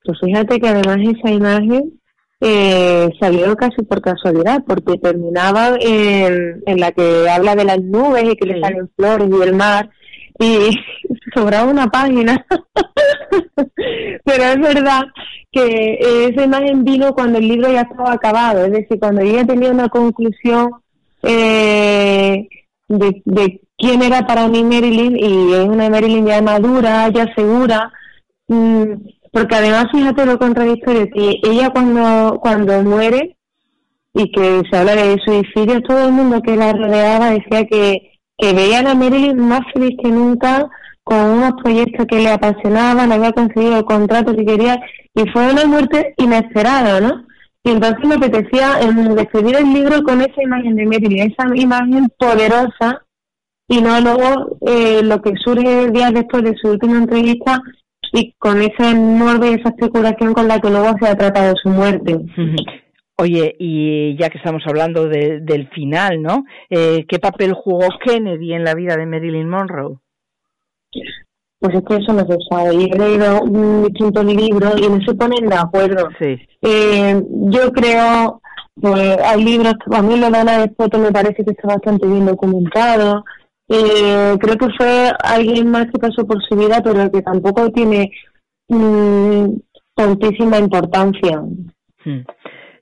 Pues 0.03 0.19
fíjate 0.19 0.59
que 0.59 0.67
además 0.67 0.97
esa 0.97 1.31
imagen 1.31 1.98
eh, 2.41 3.09
salió 3.19 3.55
casi 3.55 3.81
por 3.83 4.01
casualidad, 4.01 4.63
porque 4.65 4.97
terminaba 4.97 5.75
en, 5.79 6.61
en 6.65 6.79
la 6.79 6.91
que 6.91 7.29
habla 7.29 7.55
de 7.55 7.65
las 7.65 7.81
nubes 7.81 8.23
y 8.23 8.35
que 8.35 8.47
Sí. 8.47 8.53
le 8.53 8.61
salen 8.61 8.89
flores 8.95 9.27
y 9.29 9.41
el 9.43 9.55
mar, 9.55 9.89
y 10.39 10.69
sobraba 11.35 11.69
una 11.69 11.87
página. 11.87 12.45
Pero 14.25 14.43
es 14.43 14.59
verdad 14.59 15.01
que 15.51 15.97
esa 16.29 16.43
imagen 16.43 16.83
vino 16.83 17.13
cuando 17.13 17.39
el 17.39 17.47
libro 17.47 17.71
ya 17.71 17.81
estaba 17.81 18.13
acabado, 18.13 18.65
es 18.65 18.71
decir, 18.71 18.99
cuando 18.99 19.23
yo 19.23 19.33
ya 19.33 19.45
tenía 19.45 19.71
una 19.71 19.89
conclusión 19.89 20.69
eh, 21.23 22.47
de, 22.87 23.21
de 23.25 23.61
quién 23.77 24.01
era 24.01 24.25
para 24.27 24.47
mí 24.47 24.63
Marilyn, 24.63 25.17
y 25.17 25.53
es 25.53 25.65
una 25.67 25.89
Marilyn 25.89 26.25
ya 26.27 26.41
madura, 26.41 27.09
ya 27.09 27.33
segura, 27.35 27.91
mm, 28.47 28.93
porque 29.31 29.55
además 29.55 29.85
fíjate 29.91 30.25
lo 30.25 30.39
contradictorio 30.39 31.07
que 31.13 31.39
ella 31.43 31.69
cuando 31.69 32.39
cuando 32.41 32.83
muere 32.83 33.37
y 34.13 34.31
que 34.31 34.61
se 34.69 34.77
habla 34.77 34.95
de 34.95 35.17
suicidio 35.23 35.81
todo 35.81 36.07
el 36.07 36.13
mundo 36.13 36.41
que 36.41 36.55
la 36.55 36.73
rodeaba 36.73 37.31
decía 37.31 37.65
que 37.65 38.11
que 38.37 38.53
veían 38.53 38.87
a 38.87 38.95
Marilyn 38.95 39.37
más 39.37 39.61
feliz 39.73 39.97
que 40.01 40.09
nunca 40.09 40.69
con 41.03 41.17
unos 41.17 41.53
proyectos 41.61 42.05
que 42.07 42.19
le 42.19 42.29
apasionaban 42.29 43.11
había 43.11 43.31
conseguido 43.33 43.77
el 43.77 43.85
contrato 43.85 44.35
que 44.35 44.45
quería 44.45 44.79
y 45.13 45.29
fue 45.31 45.51
una 45.51 45.65
muerte 45.65 46.13
inesperada 46.17 46.99
no 47.01 47.25
y 47.63 47.71
entonces 47.71 48.05
me 48.05 48.15
apetecía 48.15 48.79
despedir 49.15 49.57
el 49.57 49.73
libro 49.73 50.01
con 50.03 50.21
esa 50.21 50.41
imagen 50.41 50.75
de 50.75 50.85
Marilyn 50.85 51.31
esa 51.31 51.55
imagen 51.55 52.07
poderosa 52.17 53.05
y 53.67 53.81
no 53.81 54.01
luego 54.01 54.57
eh, 54.61 55.01
lo 55.03 55.21
que 55.21 55.33
surge 55.35 55.91
días 55.91 56.11
después 56.13 56.43
de 56.43 56.55
su 56.59 56.69
última 56.69 56.97
entrevista 56.97 57.61
y 58.13 58.33
con 58.37 58.61
ese 58.61 58.95
morbo 58.95 59.45
y 59.45 59.53
esa 59.53 59.69
especulación 59.69 60.33
con 60.33 60.47
la 60.47 60.59
que 60.59 60.69
luego 60.69 60.95
se 60.99 61.07
ha 61.07 61.15
tratado 61.15 61.55
su 61.61 61.69
muerte. 61.69 62.17
Oye, 63.17 63.55
y 63.59 64.17
ya 64.17 64.29
que 64.29 64.37
estamos 64.37 64.63
hablando 64.65 65.07
de, 65.07 65.41
del 65.41 65.67
final, 65.69 66.21
¿no? 66.21 66.45
Eh, 66.69 67.05
¿Qué 67.07 67.19
papel 67.19 67.53
jugó 67.53 67.87
Kennedy 68.03 68.53
en 68.53 68.63
la 68.63 68.75
vida 68.75 68.95
de 68.95 69.05
Marilyn 69.05 69.49
Monroe? 69.49 69.97
Pues 71.59 71.75
es 71.75 71.83
que 71.83 71.95
eso 71.97 72.13
no 72.13 72.25
se 72.25 72.37
sabe. 72.49 72.75
Y 72.75 72.89
he 72.89 72.97
leído 72.97 73.45
mm, 73.45 73.83
distintos 73.87 74.23
libros 74.25 74.73
y 74.77 74.87
no 74.87 75.01
se 75.05 75.13
ponen 75.15 75.49
de 75.49 75.55
acuerdo. 75.55 76.07
Sí. 76.17 76.39
Eh, 76.61 77.21
yo 77.51 77.71
creo, 77.73 78.41
pues 78.79 79.17
hay 79.21 79.43
libros, 79.43 79.73
a 79.91 80.01
mí 80.01 80.17
lo 80.17 80.29
de 80.31 80.39
de 80.39 80.73
Foto 80.77 80.97
me 80.97 81.11
parece 81.11 81.43
que 81.43 81.51
está 81.51 81.67
bastante 81.67 82.07
bien 82.07 82.25
documentado. 82.25 83.25
Eh, 83.69 84.35
creo 84.39 84.57
que 84.57 84.67
fue 84.75 85.11
alguien 85.23 85.69
más 85.69 85.85
que 85.85 85.99
pasó 85.99 86.25
por 86.25 86.41
su 86.43 86.55
vida, 86.55 86.81
pero 86.83 87.11
que 87.11 87.21
tampoco 87.21 87.71
tiene 87.71 88.11
mm, 88.67 89.45
tantísima 89.95 90.57
importancia. 90.57 91.41
Hmm. 92.03 92.21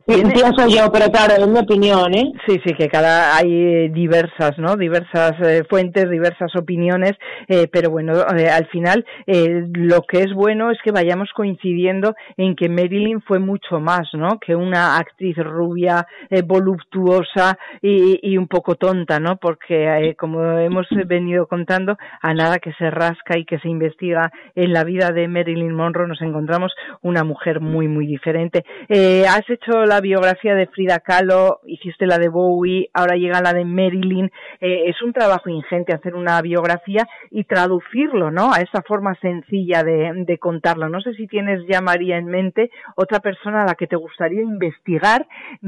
Pienso 0.08 0.67
yo, 0.70 0.89
pero 0.89 1.12
claro, 1.12 1.34
es 1.38 1.48
mi 1.48 1.60
opinión, 1.60 2.15
¿eh? 2.15 2.32
Sí, 2.48 2.62
sí, 2.65 2.74
que 2.76 2.88
cada 2.88 3.36
hay 3.36 3.89
diversas, 3.89 4.58
¿no? 4.58 4.78
Diversas 4.78 5.34
eh, 5.43 5.63
fuentes, 5.70 6.10
diversas 6.10 6.56
opiniones, 6.56 7.12
eh, 7.50 7.67
pero 7.70 7.89
bueno, 7.89 8.13
eh, 8.38 8.48
al 8.50 8.67
final 8.67 9.06
eh, 9.26 9.65
lo 9.74 10.04
que 10.04 10.20
es 10.20 10.34
bueno 10.34 10.72
es 10.72 10.78
que 10.82 10.93
vayamos 10.93 11.30
coincidiendo 11.36 12.15
en 12.38 12.56
que 12.56 12.70
Marilyn 12.70 13.22
fue 13.22 13.39
mucho 13.39 13.82
más, 13.82 14.08
¿no? 14.13 14.39
Que 14.39 14.56
una 14.56 14.96
actriz 14.98 15.36
rubia, 15.38 16.08
eh, 16.30 16.41
voluptuosa 16.41 17.58
y, 17.82 18.20
y, 18.22 18.38
un 18.38 18.48
poco 18.48 18.76
tonta, 18.76 19.20
¿no? 19.20 19.36
Porque 19.36 20.10
eh, 20.10 20.15
como 20.15 20.41
hemos 20.58 20.88
venido 21.06 21.48
contando, 21.48 21.98
a 22.22 22.34
nada 22.34 22.60
que 22.60 22.72
se 22.80 22.89
rasca 22.89 23.38
y 23.38 23.43
que 23.43 23.60
se 23.60 23.67
investiga 23.67 24.32
en 24.56 24.72
la 24.72 24.86
vida 24.86 25.12
de 25.12 25.28
Marilyn 25.28 25.76
Monroe 25.76 26.08
nos 26.08 26.22
encontramos 26.22 26.72
una 27.02 27.26
mujer 27.26 27.60
muy, 27.60 27.89
muy 27.89 28.08
diferente. 28.08 28.63
Eh, 28.88 29.26
has 29.28 29.43
hecho 29.50 29.84
la 29.84 29.96
biografía 30.01 30.55
de 30.55 30.67
Frida 30.67 30.99
Kahlo, 30.99 31.60
hiciste 31.65 32.05
la 32.05 32.17
de 32.17 32.29
Bowie, 32.29 32.89
ahora 32.93 33.15
llega 33.15 33.41
la 33.41 33.53
de 33.53 33.65
Marilyn. 33.65 34.31
Eh, 34.60 34.83
es 34.88 35.01
un 35.01 35.13
trabajo 35.13 35.49
ingente 35.49 35.93
hacer 35.93 36.15
una 36.15 36.41
biografía 36.41 37.07
y 37.31 37.43
traducirlo, 37.43 38.31
¿no? 38.31 38.53
A 38.53 38.62
esa 38.62 38.81
forma 38.81 39.15
sencilla 39.21 39.83
de, 39.83 40.12
de 40.25 40.38
contarlo. 40.38 40.89
No 40.89 41.01
sé 41.01 41.13
si 41.13 41.27
tienes 41.27 41.65
ya, 41.67 41.81
María, 41.81 42.17
en 42.17 42.25
mente 42.25 42.71
otra 42.95 43.19
persona 43.19 43.63
a 43.63 43.65
la 43.65 43.75
que 43.75 43.88
te 43.88 43.95
gustaría 43.95 44.41
investigar, 44.41 45.27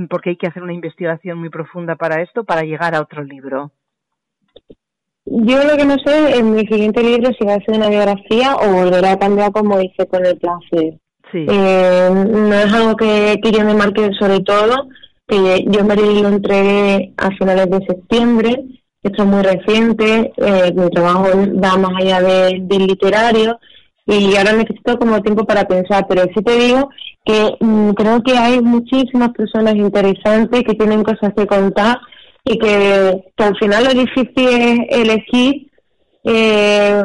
porque 0.09 0.31
hay 0.31 0.37
que 0.37 0.47
hacer 0.47 0.63
una 0.63 0.73
investigación 0.73 1.37
muy 1.37 1.49
profunda 1.49 1.95
para 1.95 2.21
esto, 2.21 2.43
para 2.43 2.63
llegar 2.63 2.95
a 2.95 3.01
otro 3.01 3.23
libro. 3.23 3.71
Yo 5.25 5.63
lo 5.63 5.77
que 5.77 5.85
no 5.85 5.95
sé 6.03 6.39
en 6.39 6.55
mi 6.55 6.65
siguiente 6.65 7.03
libro 7.03 7.31
si 7.37 7.45
va 7.45 7.53
a 7.53 7.59
ser 7.59 7.75
una 7.75 7.89
biografía 7.89 8.55
o 8.55 8.73
volverá 8.73 9.11
a 9.11 9.51
como 9.51 9.79
hice 9.79 10.07
con 10.07 10.25
el 10.25 10.37
placer. 10.39 10.99
Eh, 11.33 12.09
no 12.11 12.53
es 12.53 12.73
algo 12.73 12.95
que, 12.95 13.39
que 13.41 13.51
yo 13.51 13.63
me 13.63 13.73
marque 13.73 14.09
sobre 14.19 14.39
todo, 14.41 14.87
que 15.27 15.65
yo 15.67 15.83
me 15.85 15.95
lo 15.95 16.27
entregué 16.27 17.13
a 17.17 17.29
finales 17.31 17.69
de 17.69 17.85
septiembre, 17.85 18.65
esto 19.03 19.23
es 19.23 19.29
muy 19.29 19.43
reciente, 19.43 20.33
eh, 20.37 20.73
mi 20.75 20.89
trabajo 20.89 21.29
va 21.63 21.77
más 21.77 21.91
allá 22.01 22.21
de, 22.21 22.59
del 22.63 22.87
literario 22.87 23.59
y 24.05 24.35
ahora 24.35 24.53
necesito 24.53 24.97
como 24.97 25.21
tiempo 25.21 25.45
para 25.45 25.65
pensar, 25.65 26.05
pero 26.09 26.23
sí 26.35 26.43
te 26.43 26.57
digo 26.57 26.89
que 27.23 27.55
mm, 27.59 27.91
creo 27.91 28.23
que 28.23 28.37
hay 28.37 28.59
muchísimas 28.59 29.29
personas 29.29 29.75
interesantes 29.75 30.63
que 30.63 30.73
tienen 30.73 31.03
cosas 31.03 31.31
que 31.35 31.45
contar 31.45 31.97
y 32.43 32.57
que, 32.57 33.23
que 33.37 33.43
al 33.43 33.55
final 33.57 33.83
lo 33.83 33.91
difícil 33.91 34.47
es 34.47 34.79
elegir 34.89 35.69
eh, 36.23 37.03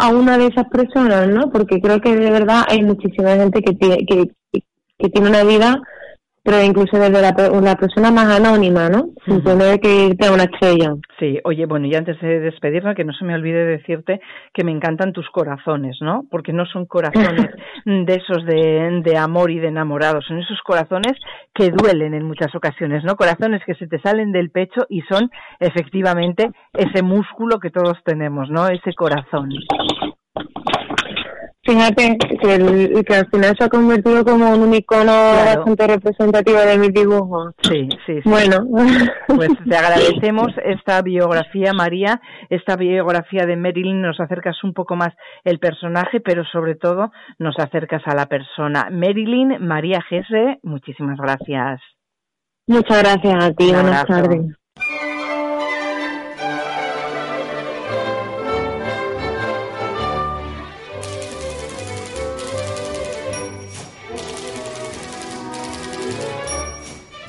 a 0.00 0.08
una 0.08 0.38
de 0.38 0.46
esas 0.46 0.68
personas, 0.68 1.28
¿no? 1.28 1.50
Porque 1.50 1.80
creo 1.80 2.00
que 2.00 2.16
de 2.16 2.30
verdad 2.30 2.64
hay 2.68 2.82
muchísima 2.82 3.36
gente 3.36 3.62
que 3.62 3.74
tiene, 3.74 4.06
que, 4.06 4.30
que 4.98 5.08
tiene 5.08 5.28
una 5.28 5.44
vida 5.44 5.80
pero 6.42 6.62
incluso 6.62 6.98
desde 6.98 7.20
la, 7.20 7.34
la 7.60 7.76
persona 7.76 8.10
más 8.10 8.26
anónima, 8.26 8.88
¿no? 8.88 9.10
Sin 9.24 9.34
uh 9.34 9.38
-huh. 9.38 9.44
tener 9.44 9.80
que 9.80 10.06
irte 10.06 10.26
a 10.26 10.32
una 10.32 10.44
estrella. 10.44 10.94
Sí, 11.18 11.38
oye, 11.44 11.66
bueno, 11.66 11.86
y 11.86 11.94
antes 11.94 12.18
de 12.20 12.40
despedirme, 12.40 12.94
que 12.94 13.04
no 13.04 13.12
se 13.12 13.24
me 13.24 13.34
olvide 13.34 13.64
decirte 13.66 14.20
que 14.54 14.64
me 14.64 14.72
encantan 14.72 15.12
tus 15.12 15.28
corazones, 15.30 15.98
¿no? 16.00 16.24
Porque 16.30 16.52
no 16.52 16.64
son 16.66 16.86
corazones 16.86 17.50
de 17.84 18.14
esos 18.14 18.44
de, 18.46 19.02
de 19.02 19.16
amor 19.18 19.50
y 19.50 19.58
de 19.58 19.68
enamorados, 19.68 20.24
son 20.26 20.38
esos 20.38 20.60
corazones 20.62 21.12
que 21.54 21.70
duelen 21.70 22.14
en 22.14 22.24
muchas 22.24 22.54
ocasiones, 22.54 23.04
¿no? 23.04 23.16
Corazones 23.16 23.62
que 23.66 23.74
se 23.74 23.86
te 23.86 24.00
salen 24.00 24.32
del 24.32 24.50
pecho 24.50 24.86
y 24.88 25.02
son 25.02 25.30
efectivamente 25.58 26.50
ese 26.72 27.02
músculo 27.02 27.58
que 27.58 27.70
todos 27.70 27.98
tenemos, 28.04 28.48
¿no? 28.50 28.66
Ese 28.68 28.94
corazón. 28.94 29.50
Fíjate 31.62 32.16
que, 32.40 32.54
el, 32.54 33.04
que 33.04 33.14
al 33.14 33.28
final 33.28 33.54
se 33.58 33.64
ha 33.64 33.68
convertido 33.68 34.24
como 34.24 34.48
un 34.50 34.74
icono 34.74 35.04
claro. 35.04 35.58
bastante 35.58 35.86
representativo 35.88 36.58
de 36.58 36.78
mis 36.78 36.92
dibujos. 36.92 37.54
Sí, 37.62 37.86
sí, 38.06 38.20
sí. 38.22 38.28
Bueno. 38.28 38.66
Pues 39.36 39.50
te 39.68 39.76
agradecemos 39.76 40.48
esta 40.64 41.00
biografía, 41.02 41.72
María, 41.72 42.20
esta 42.48 42.76
biografía 42.76 43.46
de 43.46 43.56
Marilyn, 43.56 44.02
nos 44.02 44.18
acercas 44.18 44.62
un 44.64 44.74
poco 44.74 44.96
más 44.96 45.14
el 45.44 45.58
personaje, 45.60 46.20
pero 46.20 46.44
sobre 46.44 46.74
todo 46.74 47.12
nos 47.38 47.56
acercas 47.58 48.02
a 48.06 48.14
la 48.14 48.26
persona. 48.26 48.88
Marilyn 48.90 49.64
María 49.64 50.02
Gese, 50.08 50.58
muchísimas 50.62 51.16
gracias. 51.18 51.80
Muchas 52.66 53.02
gracias 53.02 53.44
a 53.44 53.52
ti, 53.52 53.70
buenas 53.72 54.04
tardes. 54.04 54.56